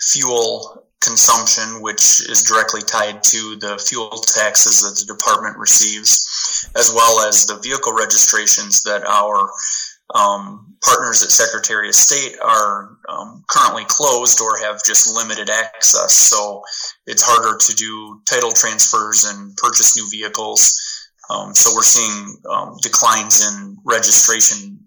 fuel 0.00 0.84
consumption, 1.00 1.80
which 1.80 2.28
is 2.28 2.42
directly 2.42 2.82
tied 2.82 3.22
to 3.22 3.56
the 3.56 3.78
fuel 3.78 4.10
taxes 4.10 4.82
that 4.82 4.98
the 4.98 5.14
department 5.14 5.56
receives, 5.56 6.68
as 6.74 6.92
well 6.92 7.20
as 7.26 7.46
the 7.46 7.58
vehicle 7.58 7.92
registrations 7.92 8.82
that 8.82 9.06
our 9.06 9.50
um, 10.14 10.76
partners 10.82 11.22
at 11.22 11.30
Secretary 11.30 11.88
of 11.88 11.94
State 11.94 12.36
are 12.42 12.96
um, 13.08 13.44
currently 13.48 13.84
closed 13.88 14.40
or 14.40 14.58
have 14.58 14.82
just 14.84 15.12
limited 15.12 15.50
access. 15.50 16.12
So 16.12 16.62
it's 17.06 17.22
harder 17.22 17.58
to 17.58 17.74
do 17.74 18.20
title 18.26 18.52
transfers 18.52 19.24
and 19.24 19.56
purchase 19.56 19.96
new 19.96 20.08
vehicles. 20.10 20.80
Um, 21.30 21.54
so 21.54 21.74
we're 21.74 21.82
seeing 21.82 22.38
um, 22.50 22.76
declines 22.80 23.46
in 23.46 23.76
registration 23.84 24.78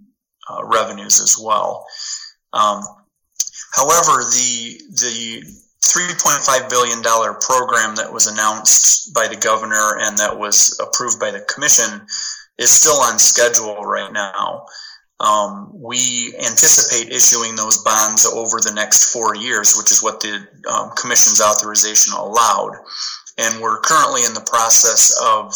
uh, 0.50 0.64
revenues 0.66 1.22
as 1.22 1.38
well. 1.42 1.86
Um, 2.54 2.82
however, 3.76 4.24
the 4.24 4.82
the 4.90 5.44
3.5 5.84 6.70
billion 6.70 7.02
dollar 7.02 7.34
program 7.34 7.96
that 7.96 8.12
was 8.12 8.28
announced 8.28 9.14
by 9.14 9.28
the 9.28 9.36
governor 9.36 9.98
and 10.00 10.18
that 10.18 10.38
was 10.38 10.80
approved 10.80 11.20
by 11.20 11.32
the 11.32 11.42
commission 11.42 12.06
is 12.58 12.70
still 12.70 13.02
on 13.02 13.18
schedule 13.18 13.84
right 13.84 14.14
now. 14.14 14.66
Um, 15.22 15.70
we 15.74 16.34
anticipate 16.38 17.14
issuing 17.14 17.56
those 17.56 17.78
bonds 17.84 18.26
over 18.26 18.60
the 18.60 18.74
next 18.74 19.14
four 19.14 19.36
years, 19.36 19.76
which 19.78 19.92
is 19.92 20.02
what 20.02 20.20
the 20.20 20.48
um, 20.68 20.90
commission's 20.98 21.40
authorization 21.40 22.14
allowed. 22.14 22.74
And 23.38 23.62
we're 23.62 23.80
currently 23.82 24.26
in 24.26 24.34
the 24.34 24.46
process 24.50 25.16
of 25.24 25.54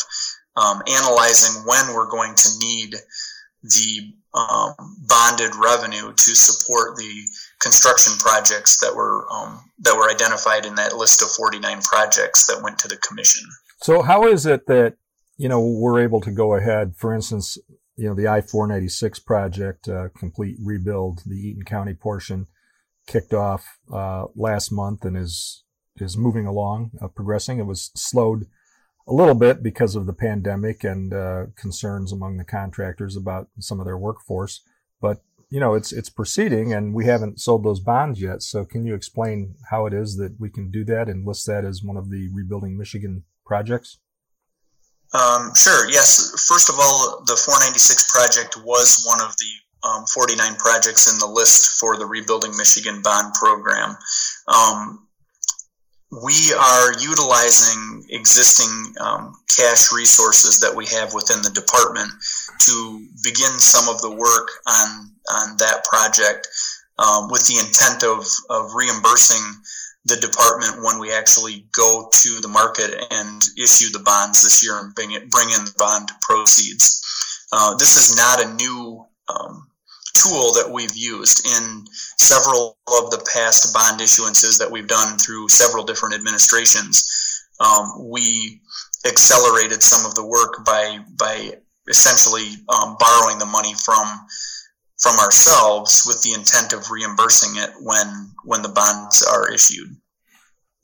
um, 0.55 0.83
analyzing 0.87 1.63
when 1.65 1.95
we're 1.95 2.09
going 2.09 2.35
to 2.35 2.49
need 2.59 2.95
the 3.63 4.13
um, 4.35 4.75
bonded 5.07 5.55
revenue 5.55 6.13
to 6.13 6.35
support 6.35 6.97
the 6.97 7.27
construction 7.59 8.13
projects 8.19 8.77
that 8.79 8.95
were 8.95 9.25
um, 9.31 9.59
that 9.79 9.95
were 9.95 10.11
identified 10.11 10.65
in 10.65 10.75
that 10.75 10.95
list 10.95 11.23
of 11.23 11.31
49 11.31 11.81
projects 11.81 12.45
that 12.45 12.61
went 12.61 12.77
to 12.79 12.87
the 12.87 12.97
commission. 12.97 13.43
So, 13.81 14.03
how 14.03 14.27
is 14.27 14.45
it 14.45 14.67
that 14.67 14.97
you 15.37 15.49
know 15.49 15.59
we're 15.59 16.01
able 16.01 16.21
to 16.21 16.31
go 16.31 16.53
ahead? 16.53 16.95
For 16.97 17.15
instance, 17.15 17.57
you 17.95 18.07
know 18.07 18.15
the 18.15 18.27
I-496 18.27 19.25
project, 19.25 19.87
uh, 19.87 20.09
complete 20.17 20.57
rebuild, 20.61 21.21
the 21.25 21.35
Eaton 21.35 21.63
County 21.63 21.93
portion, 21.93 22.47
kicked 23.07 23.33
off 23.33 23.79
uh, 23.93 24.25
last 24.35 24.71
month 24.71 25.05
and 25.05 25.17
is 25.17 25.63
is 25.97 26.17
moving 26.17 26.45
along, 26.45 26.91
uh, 27.01 27.07
progressing. 27.07 27.59
It 27.59 27.65
was 27.65 27.91
slowed 27.95 28.47
a 29.07 29.13
little 29.13 29.35
bit 29.35 29.63
because 29.63 29.95
of 29.95 30.07
the 30.07 30.13
pandemic 30.13 30.83
and 30.83 31.13
uh, 31.13 31.45
concerns 31.55 32.11
among 32.11 32.37
the 32.37 32.43
contractors 32.43 33.15
about 33.15 33.47
some 33.59 33.79
of 33.79 33.85
their 33.85 33.97
workforce. 33.97 34.61
But 34.99 35.21
you 35.49 35.59
know, 35.59 35.75
it's 35.75 35.91
it's 35.91 36.09
proceeding, 36.09 36.73
and 36.73 36.93
we 36.93 37.05
haven't 37.05 37.39
sold 37.39 37.63
those 37.63 37.79
bonds 37.79 38.21
yet. 38.21 38.41
So, 38.41 38.65
can 38.65 38.85
you 38.85 38.95
explain 38.95 39.55
how 39.69 39.85
it 39.85 39.93
is 39.93 40.17
that 40.17 40.35
we 40.39 40.49
can 40.49 40.71
do 40.71 40.83
that 40.85 41.07
and 41.07 41.25
list 41.25 41.45
that 41.47 41.63
as 41.63 41.83
one 41.83 41.97
of 41.97 42.09
the 42.09 42.29
rebuilding 42.33 42.77
Michigan 42.77 43.23
projects? 43.45 43.99
Um, 45.13 45.53
sure. 45.55 45.89
Yes. 45.89 46.31
First 46.47 46.69
of 46.69 46.75
all, 46.79 47.23
the 47.25 47.35
496 47.35 48.11
project 48.11 48.57
was 48.65 49.03
one 49.05 49.21
of 49.21 49.35
the 49.37 49.87
um, 49.87 50.05
49 50.05 50.55
projects 50.55 51.11
in 51.11 51.19
the 51.19 51.27
list 51.27 51.79
for 51.79 51.97
the 51.97 52.05
Rebuilding 52.05 52.57
Michigan 52.57 53.01
Bond 53.01 53.33
Program. 53.35 53.95
Um, 54.47 55.07
we 56.23 56.53
are 56.53 56.93
utilizing 56.99 58.05
existing 58.09 58.93
um, 59.01 59.33
cash 59.55 59.91
resources 59.91 60.59
that 60.59 60.73
we 60.73 60.85
have 60.87 61.13
within 61.13 61.41
the 61.41 61.49
department 61.49 62.09
to 62.61 63.05
begin 63.23 63.59
some 63.59 63.93
of 63.93 64.01
the 64.01 64.11
work 64.11 64.49
on 64.67 65.11
on 65.33 65.57
that 65.57 65.83
project 65.89 66.47
um, 66.99 67.29
with 67.29 67.45
the 67.47 67.57
intent 67.59 68.03
of, 68.03 68.25
of 68.49 68.73
reimbursing 68.75 69.43
the 70.05 70.15
department 70.17 70.83
when 70.83 70.99
we 70.99 71.11
actually 71.11 71.65
go 71.71 72.09
to 72.13 72.39
the 72.41 72.47
market 72.47 72.93
and 73.11 73.41
issue 73.57 73.91
the 73.91 74.03
bonds 74.05 74.43
this 74.43 74.63
year 74.63 74.79
and 74.79 74.93
bring 74.93 75.11
it 75.11 75.29
bring 75.29 75.49
in 75.49 75.65
the 75.65 75.73
bond 75.77 76.09
proceeds. 76.21 77.01
Uh, 77.51 77.75
this 77.75 77.97
is 77.97 78.15
not 78.15 78.43
a 78.43 78.53
new 78.53 79.05
um, 79.27 79.67
tool 80.13 80.53
that 80.53 80.69
we've 80.71 80.95
used 80.95 81.45
in 81.45 81.85
several 82.17 82.77
of 82.87 83.09
the 83.11 83.23
past 83.33 83.73
bond 83.73 83.99
issuances 83.99 84.59
that 84.59 84.69
we've 84.69 84.87
done 84.87 85.17
through 85.17 85.49
several 85.49 85.83
different 85.83 86.15
administrations. 86.15 87.45
Um, 87.59 88.09
we 88.09 88.61
accelerated 89.07 89.81
some 89.81 90.05
of 90.05 90.15
the 90.15 90.25
work 90.25 90.65
by 90.65 90.99
by 91.17 91.57
essentially 91.87 92.49
um, 92.69 92.95
borrowing 92.99 93.39
the 93.39 93.45
money 93.45 93.73
from 93.73 94.05
from 94.97 95.19
ourselves 95.19 96.03
with 96.07 96.21
the 96.21 96.33
intent 96.33 96.73
of 96.73 96.89
reimbursing 96.89 97.57
it 97.57 97.71
when 97.81 98.31
when 98.43 98.61
the 98.61 98.69
bonds 98.69 99.23
are 99.23 99.51
issued. 99.51 99.97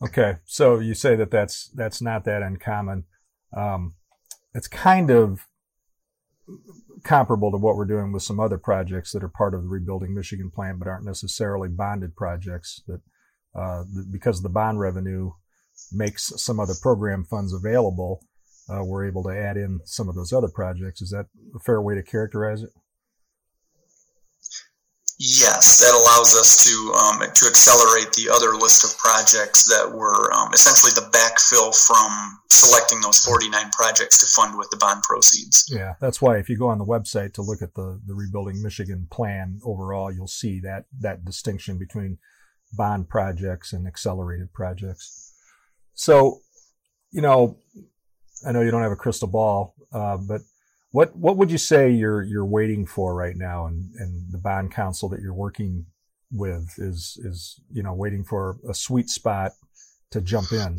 Okay, 0.04 0.38
so 0.46 0.80
you 0.80 0.94
say 0.94 1.16
that 1.16 1.32
that's 1.32 1.70
that's 1.76 2.02
not 2.02 2.26
that 2.26 2.42
uncommon. 2.42 3.06
Um, 3.56 3.94
it's 4.54 4.68
kind 4.68 5.12
of 5.12 5.48
comparable 7.04 7.52
to 7.52 7.58
what 7.58 7.76
we're 7.76 7.86
doing 7.86 8.12
with 8.12 8.24
some 8.24 8.40
other 8.40 8.58
projects 8.58 9.12
that 9.12 9.24
are 9.24 9.30
part 9.30 9.54
of 9.54 9.64
the 9.64 9.70
Rebuilding 9.70 10.14
Michigan 10.14 10.52
plan, 10.54 10.78
but 10.78 10.88
aren't 10.88 11.06
necessarily 11.06 11.70
bonded 11.70 12.16
projects. 12.16 12.82
That 12.88 13.02
uh, 13.56 13.84
because 14.12 14.42
the 14.42 14.50
bond 14.50 14.80
revenue 14.80 15.32
makes 15.92 16.32
some 16.38 16.60
other 16.60 16.74
program 16.82 17.24
funds 17.24 17.54
available, 17.54 18.26
uh, 18.70 18.84
we're 18.84 19.08
able 19.08 19.24
to 19.24 19.30
add 19.30 19.58
in 19.58 19.80
some 19.86 20.10
of 20.10 20.16
those 20.16 20.34
other 20.34 20.50
projects. 20.50 21.02
Is 21.02 21.12
that 21.12 21.28
a 21.56 21.60
fair 21.60 21.82
way 21.82 21.96
to 21.96 22.04
characterize 22.04 22.64
it? 22.64 22.70
Yes, 25.24 25.78
that 25.78 25.94
allows 25.94 26.34
us 26.34 26.64
to 26.66 26.94
um, 26.94 27.20
to 27.20 27.46
accelerate 27.46 28.12
the 28.14 28.28
other 28.34 28.58
list 28.58 28.84
of 28.84 28.98
projects 28.98 29.66
that 29.66 29.94
were 29.94 30.34
um, 30.34 30.50
essentially 30.52 30.92
the 30.96 31.08
backfill 31.16 31.70
from 31.86 32.40
selecting 32.50 33.02
those 33.02 33.20
49 33.20 33.70
projects 33.70 34.20
to 34.22 34.26
fund 34.26 34.58
with 34.58 34.72
the 34.72 34.78
bond 34.78 35.04
proceeds. 35.04 35.66
Yeah, 35.70 35.94
that's 36.02 36.24
why 36.24 36.38
if 36.38 36.50
you 36.50 36.58
go 36.58 36.70
on 36.70 36.80
the 36.80 36.86
website 36.86 37.34
to 37.36 37.44
look 37.44 37.62
at 37.62 37.76
the 37.76 38.02
the 38.08 38.16
rebuilding 38.16 38.64
Michigan 38.64 39.08
plan 39.12 39.60
overall, 39.64 40.12
you'll 40.12 40.26
see 40.26 40.60
that 40.62 40.86
that 41.02 41.24
distinction 41.24 41.78
between 41.78 42.18
bond 42.74 43.08
projects 43.08 43.74
and 43.74 43.86
accelerated 43.86 44.52
projects. 44.54 45.36
So, 45.94 46.40
you 47.12 47.22
know, 47.22 47.60
I 48.48 48.54
know 48.54 48.62
you 48.62 48.72
don't 48.72 48.82
have 48.82 48.92
a 48.92 48.96
crystal 48.96 49.28
ball, 49.28 49.76
uh, 49.94 50.18
but 50.18 50.42
what 50.92 51.16
what 51.16 51.38
would 51.38 51.52
you 51.52 51.58
say 51.58 51.90
you're 51.90 52.24
you're 52.24 52.46
waiting 52.46 52.86
for 52.86 53.16
right 53.16 53.36
now, 53.36 53.66
and 53.66 53.90
and 53.96 54.32
the 54.32 54.38
bond 54.38 54.72
counsel 54.72 55.10
that 55.10 55.22
you're 55.22 55.34
working 55.34 55.86
with 56.32 56.74
is 56.78 57.18
is 57.24 57.60
you 57.72 57.82
know 57.82 57.94
waiting 57.94 58.24
for 58.24 58.58
a 58.70 58.74
sweet 58.74 59.10
spot 59.10 59.54
to 60.12 60.22
jump 60.22 60.52
in? 60.52 60.78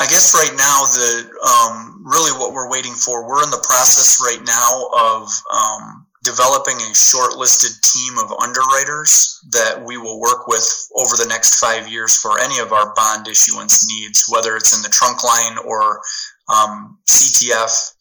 I 0.00 0.06
guess 0.06 0.32
right 0.32 0.56
now 0.56 0.84
the 0.84 1.28
um, 1.46 2.04
really 2.06 2.32
what 2.38 2.54
we're 2.54 2.70
waiting 2.70 2.94
for. 2.94 3.26
We're 3.26 3.42
in 3.42 3.50
the 3.50 3.64
process 3.66 4.20
right 4.22 4.40
now 4.46 4.88
of 4.96 5.28
um, 5.52 6.06
developing 6.24 6.76
a 6.76 6.92
shortlisted 6.94 7.80
team 7.82 8.18
of 8.18 8.32
underwriters 8.42 9.40
that 9.52 9.82
we 9.84 9.96
will 9.96 10.20
work 10.20 10.46
with 10.48 10.66
over 10.96 11.16
the 11.16 11.26
next 11.28 11.58
five 11.58 11.88
years 11.88 12.16
for 12.16 12.40
any 12.40 12.58
of 12.58 12.72
our 12.72 12.92
bond 12.94 13.28
issuance 13.28 13.86
needs, 13.88 14.26
whether 14.28 14.56
it's 14.56 14.76
in 14.76 14.82
the 14.82 14.88
trunk 14.88 15.22
line 15.22 15.58
or 15.64 16.00
um, 16.48 16.98
CTF 17.06 17.92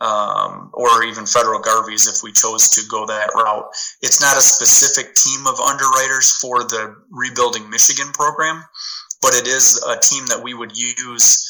um, 0.00 0.70
or 0.74 1.04
even 1.04 1.24
federal 1.24 1.60
GARVEEs 1.60 2.08
if 2.08 2.24
we 2.24 2.32
chose 2.32 2.68
to 2.70 2.82
go 2.90 3.06
that 3.06 3.30
route. 3.34 3.66
It's 4.02 4.20
not 4.20 4.36
a 4.36 4.42
specific 4.42 5.14
team 5.14 5.46
of 5.46 5.60
underwriters 5.60 6.32
for 6.32 6.64
the 6.64 6.96
Rebuilding 7.10 7.70
Michigan 7.70 8.10
program, 8.12 8.64
but 9.20 9.34
it 9.34 9.46
is 9.46 9.80
a 9.86 9.96
team 10.00 10.26
that 10.26 10.42
we 10.42 10.54
would 10.54 10.76
use 10.76 11.48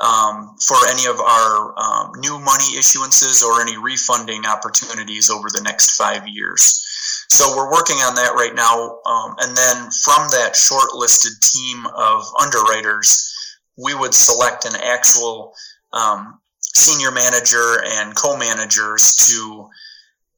um, 0.00 0.56
for 0.66 0.76
any 0.88 1.06
of 1.06 1.20
our 1.20 1.74
um, 1.78 2.12
new 2.18 2.38
money 2.38 2.76
issuances 2.76 3.44
or 3.44 3.60
any 3.60 3.76
refunding 3.78 4.46
opportunities 4.46 5.30
over 5.30 5.48
the 5.48 5.62
next 5.62 5.96
five 5.96 6.26
years. 6.26 6.80
So 7.28 7.56
we're 7.56 7.70
working 7.70 7.96
on 7.96 8.14
that 8.16 8.34
right 8.34 8.54
now. 8.54 8.98
Um, 9.06 9.34
and 9.40 9.56
then 9.56 9.90
from 9.90 10.28
that 10.30 10.54
shortlisted 10.54 11.40
team 11.40 11.86
of 11.96 12.24
underwriters, 12.40 13.32
we 13.76 13.94
would 13.94 14.14
select 14.14 14.64
an 14.64 14.76
actual 14.76 15.54
um, 15.92 16.40
senior 16.60 17.10
manager 17.10 17.82
and 17.84 18.14
co-managers 18.14 19.28
to 19.28 19.68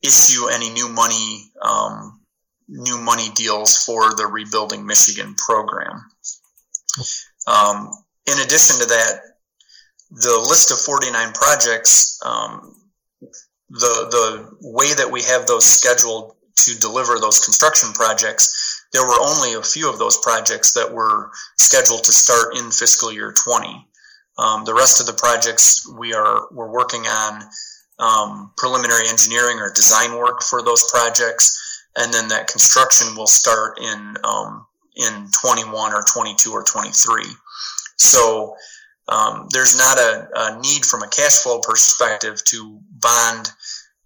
issue 0.03 0.49
any 0.49 0.71
new 0.71 0.89
money 0.89 1.51
um, 1.63 2.21
new 2.69 2.99
money 2.99 3.29
deals 3.35 3.85
for 3.85 4.15
the 4.15 4.27
rebuilding 4.27 4.87
Michigan 4.87 5.35
program. 5.35 6.05
Um, 7.47 7.91
in 8.27 8.39
addition 8.41 8.81
to 8.81 8.87
that, 8.87 9.21
the 10.11 10.39
list 10.49 10.71
of 10.71 10.79
49 10.79 11.33
projects, 11.33 12.21
um, 12.25 12.75
the 13.69 14.09
the 14.11 14.57
way 14.63 14.95
that 14.95 15.11
we 15.11 15.23
have 15.23 15.47
those 15.47 15.65
scheduled 15.65 16.37
to 16.57 16.79
deliver 16.79 17.19
those 17.19 17.41
construction 17.41 17.93
projects, 17.93 18.87
there 18.93 19.05
were 19.05 19.21
only 19.21 19.55
a 19.55 19.63
few 19.63 19.91
of 19.91 19.99
those 19.99 20.17
projects 20.19 20.73
that 20.75 20.93
were 20.93 21.31
scheduled 21.57 22.05
to 22.05 22.13
start 22.13 22.57
in 22.57 22.71
fiscal 22.71 23.13
year 23.13 23.33
20. 23.33 23.87
Um, 24.39 24.65
the 24.65 24.75
rest 24.75 25.01
of 25.01 25.07
the 25.07 25.13
projects 25.13 25.87
we 25.99 26.15
are 26.15 26.47
we're 26.53 26.71
working 26.71 27.03
on 27.03 27.43
um, 27.99 28.53
preliminary 28.57 29.09
engineering 29.09 29.59
or 29.59 29.73
design 29.73 30.17
work 30.17 30.43
for 30.43 30.63
those 30.63 30.89
projects, 30.91 31.85
and 31.97 32.13
then 32.13 32.29
that 32.29 32.47
construction 32.47 33.17
will 33.17 33.27
start 33.27 33.79
in 33.81 34.17
um, 34.23 34.67
in 34.97 35.29
21 35.43 35.93
or 35.93 36.03
22 36.03 36.51
or 36.51 36.63
23. 36.63 37.25
So 37.97 38.57
um, 39.09 39.47
there's 39.53 39.77
not 39.77 39.99
a, 39.99 40.29
a, 40.35 40.61
need 40.61 40.85
from 40.85 41.03
a 41.03 41.09
cash 41.09 41.39
flow 41.39 41.61
perspective 41.61 42.43
to 42.45 42.81
bond 42.91 43.51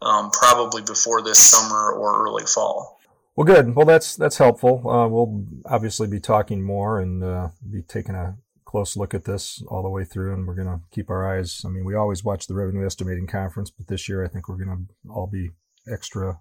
um, 0.02 0.30
probably 0.30 0.82
before 0.82 1.22
this 1.22 1.38
summer 1.38 1.92
or 1.92 2.26
early 2.26 2.44
fall. 2.44 2.98
Well, 3.36 3.46
good. 3.46 3.74
Well, 3.74 3.86
that's 3.86 4.16
that's 4.16 4.36
helpful. 4.36 4.88
Uh, 4.88 5.08
we'll 5.08 5.46
obviously 5.64 6.08
be 6.08 6.20
talking 6.20 6.62
more 6.62 7.00
and 7.00 7.24
uh, 7.24 7.48
be 7.70 7.82
taking 7.82 8.14
a 8.14 8.36
close 8.64 8.96
look 8.96 9.14
at 9.14 9.24
this 9.24 9.62
all 9.68 9.82
the 9.82 9.88
way 9.88 10.04
through, 10.04 10.34
and 10.34 10.46
we're 10.46 10.54
going 10.54 10.68
to 10.68 10.80
keep 10.90 11.08
our 11.08 11.28
eyes. 11.28 11.62
I 11.64 11.68
mean, 11.68 11.84
we 11.84 11.94
always 11.94 12.22
watch 12.22 12.46
the 12.46 12.54
revenue 12.54 12.84
estimating 12.84 13.26
conference, 13.26 13.70
but 13.70 13.88
this 13.88 14.08
year 14.08 14.24
I 14.24 14.28
think 14.28 14.48
we're 14.48 14.62
going 14.62 14.86
to 15.04 15.10
all 15.10 15.26
be 15.26 15.50
extra 15.90 16.40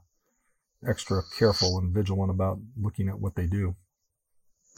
extra 0.87 1.21
careful 1.37 1.77
and 1.77 1.93
vigilant 1.93 2.31
about 2.31 2.59
looking 2.79 3.09
at 3.09 3.19
what 3.19 3.35
they 3.35 3.45
do. 3.45 3.75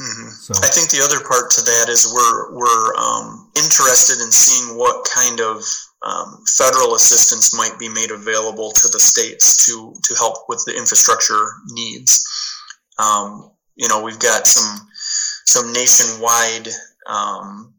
Mm-hmm. 0.01 0.29
So 0.29 0.53
I 0.57 0.67
think 0.73 0.89
the 0.89 1.05
other 1.05 1.21
part 1.21 1.51
to 1.51 1.61
that 1.61 1.85
is 1.89 2.09
we're 2.09 2.57
we're 2.57 2.95
um, 2.95 3.51
interested 3.55 4.17
in 4.19 4.31
seeing 4.31 4.75
what 4.75 5.05
kind 5.05 5.39
of 5.39 5.61
um, 6.01 6.41
federal 6.57 6.95
assistance 6.95 7.53
might 7.53 7.77
be 7.77 7.87
made 7.87 8.09
available 8.09 8.71
to 8.71 8.87
the 8.87 8.99
states 8.99 9.65
to 9.67 9.93
to 10.03 10.15
help 10.15 10.49
with 10.49 10.63
the 10.65 10.75
infrastructure 10.75 11.53
needs. 11.69 12.25
Um, 12.97 13.51
you 13.75 13.87
know, 13.89 14.01
we've 14.01 14.17
got 14.17 14.47
some 14.47 14.89
some 15.45 15.71
nationwide 15.71 16.69
um, 17.05 17.75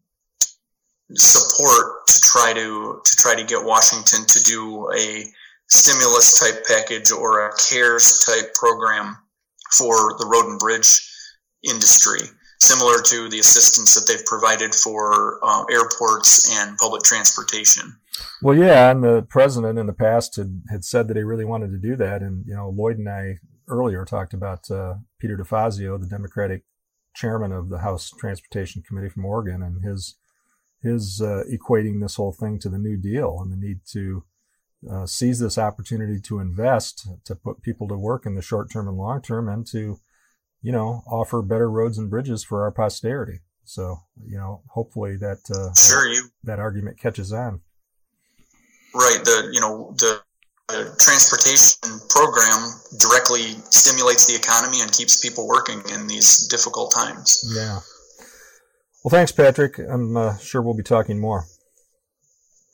support 1.14 2.06
to 2.06 2.20
try 2.20 2.52
to 2.54 3.00
to 3.04 3.16
try 3.16 3.34
to 3.34 3.42
get 3.42 3.64
Washington 3.64 4.26
to 4.26 4.40
do 4.44 4.92
a 4.94 5.26
stimulus 5.66 6.38
type 6.38 6.62
package 6.68 7.10
or 7.10 7.48
a 7.48 7.52
CARES 7.56 8.24
type 8.24 8.54
program 8.54 9.16
for 9.72 10.14
the 10.18 10.26
road 10.26 10.46
and 10.46 10.60
bridge 10.60 11.08
industry, 11.62 12.20
similar 12.60 13.00
to 13.02 13.28
the 13.28 13.38
assistance 13.38 13.94
that 13.94 14.06
they've 14.06 14.26
provided 14.26 14.74
for 14.74 15.38
uh, 15.42 15.64
airports 15.70 16.50
and 16.50 16.76
public 16.78 17.02
transportation. 17.02 17.96
Well, 18.42 18.56
yeah, 18.56 18.90
and 18.90 19.02
the 19.02 19.22
president 19.22 19.78
in 19.78 19.86
the 19.86 19.92
past 19.92 20.36
had, 20.36 20.62
had 20.70 20.84
said 20.84 21.08
that 21.08 21.16
he 21.16 21.22
really 21.22 21.44
wanted 21.44 21.70
to 21.70 21.78
do 21.78 21.96
that. 21.96 22.22
And, 22.22 22.44
you 22.46 22.54
know, 22.54 22.68
Lloyd 22.68 22.98
and 22.98 23.08
I 23.08 23.38
earlier 23.68 24.04
talked 24.04 24.34
about 24.34 24.70
uh, 24.70 24.94
Peter 25.18 25.36
DeFazio, 25.36 25.98
the 25.98 26.06
Democratic 26.06 26.64
chairman 27.14 27.52
of 27.52 27.68
the 27.68 27.78
House 27.78 28.10
Transportation 28.18 28.82
Committee 28.82 29.08
from 29.08 29.24
Oregon, 29.24 29.62
and 29.62 29.84
his 29.84 30.16
his 30.82 31.20
uh, 31.20 31.44
equating 31.48 32.00
this 32.00 32.16
whole 32.16 32.32
thing 32.32 32.58
to 32.58 32.68
the 32.68 32.78
New 32.78 32.96
Deal 32.96 33.38
and 33.40 33.52
the 33.52 33.56
need 33.56 33.80
to 33.92 34.24
uh, 34.90 35.06
seize 35.06 35.38
this 35.38 35.56
opportunity 35.56 36.20
to 36.20 36.40
invest, 36.40 37.06
to 37.24 37.36
put 37.36 37.62
people 37.62 37.86
to 37.86 37.96
work 37.96 38.26
in 38.26 38.34
the 38.34 38.42
short 38.42 38.68
term 38.72 38.88
and 38.88 38.96
long 38.96 39.22
term, 39.22 39.48
and 39.48 39.64
to 39.68 40.00
you 40.62 40.72
know, 40.72 41.02
offer 41.06 41.42
better 41.42 41.70
roads 41.70 41.98
and 41.98 42.08
bridges 42.08 42.44
for 42.44 42.62
our 42.62 42.70
posterity. 42.70 43.40
So, 43.64 43.98
you 44.26 44.36
know, 44.36 44.62
hopefully 44.68 45.16
that 45.16 45.38
uh, 45.50 45.74
sure 45.74 46.08
you 46.08 46.24
that 46.44 46.58
argument 46.58 46.98
catches 46.98 47.32
on. 47.32 47.60
Right. 48.94 49.20
The 49.24 49.50
you 49.52 49.60
know 49.60 49.94
the, 49.98 50.20
the 50.68 50.96
transportation 50.98 52.00
program 52.08 52.70
directly 52.98 53.56
stimulates 53.70 54.26
the 54.26 54.34
economy 54.34 54.80
and 54.80 54.92
keeps 54.92 55.20
people 55.20 55.48
working 55.48 55.82
in 55.92 56.06
these 56.06 56.46
difficult 56.48 56.92
times. 56.92 57.50
Yeah. 57.54 57.78
Well, 59.04 59.10
thanks, 59.10 59.32
Patrick. 59.32 59.78
I'm 59.78 60.16
uh, 60.16 60.38
sure 60.38 60.62
we'll 60.62 60.74
be 60.74 60.82
talking 60.82 61.18
more. 61.18 61.46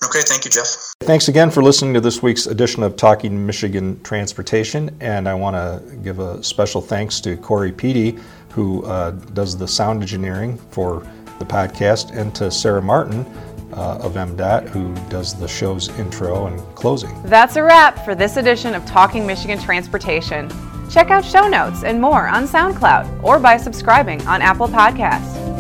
Okay, 0.05 0.21
thank 0.23 0.45
you, 0.45 0.51
Jeff. 0.51 0.95
Thanks 1.01 1.27
again 1.27 1.51
for 1.51 1.61
listening 1.61 1.93
to 1.95 2.01
this 2.01 2.23
week's 2.23 2.47
edition 2.47 2.85
of 2.85 2.95
Talking 2.95 3.45
Michigan 3.45 4.01
Transportation. 4.05 4.97
And 5.01 5.29
I 5.29 5.35
want 5.35 5.57
to 5.57 5.97
give 5.97 6.21
a 6.21 6.43
special 6.43 6.81
thanks 6.81 7.21
to 7.23 7.37
Corey 7.37 7.73
Peedy, 7.73 8.21
who 8.53 8.85
uh, 8.85 9.11
does 9.11 9.57
the 9.57 9.67
sound 9.67 10.03
engineering 10.03 10.57
for 10.71 11.05
the 11.41 11.45
podcast, 11.45 12.17
and 12.17 12.33
to 12.37 12.49
Sarah 12.51 12.83
Martin 12.83 13.27
uh, 13.73 13.99
of 14.01 14.15
MDOT, 14.15 14.69
who 14.69 14.95
does 15.09 15.35
the 15.35 15.49
show's 15.49 15.89
intro 15.99 16.47
and 16.47 16.61
closing. 16.77 17.21
That's 17.25 17.57
a 17.57 17.63
wrap 17.63 18.05
for 18.05 18.15
this 18.15 18.37
edition 18.37 18.75
of 18.75 18.87
Talking 18.87 19.27
Michigan 19.27 19.59
Transportation. 19.59 20.49
Check 20.89 21.11
out 21.11 21.25
show 21.25 21.49
notes 21.49 21.83
and 21.83 22.01
more 22.01 22.29
on 22.29 22.47
SoundCloud 22.47 23.23
or 23.23 23.39
by 23.39 23.57
subscribing 23.57 24.25
on 24.27 24.43
Apple 24.43 24.69
Podcasts. 24.69 25.58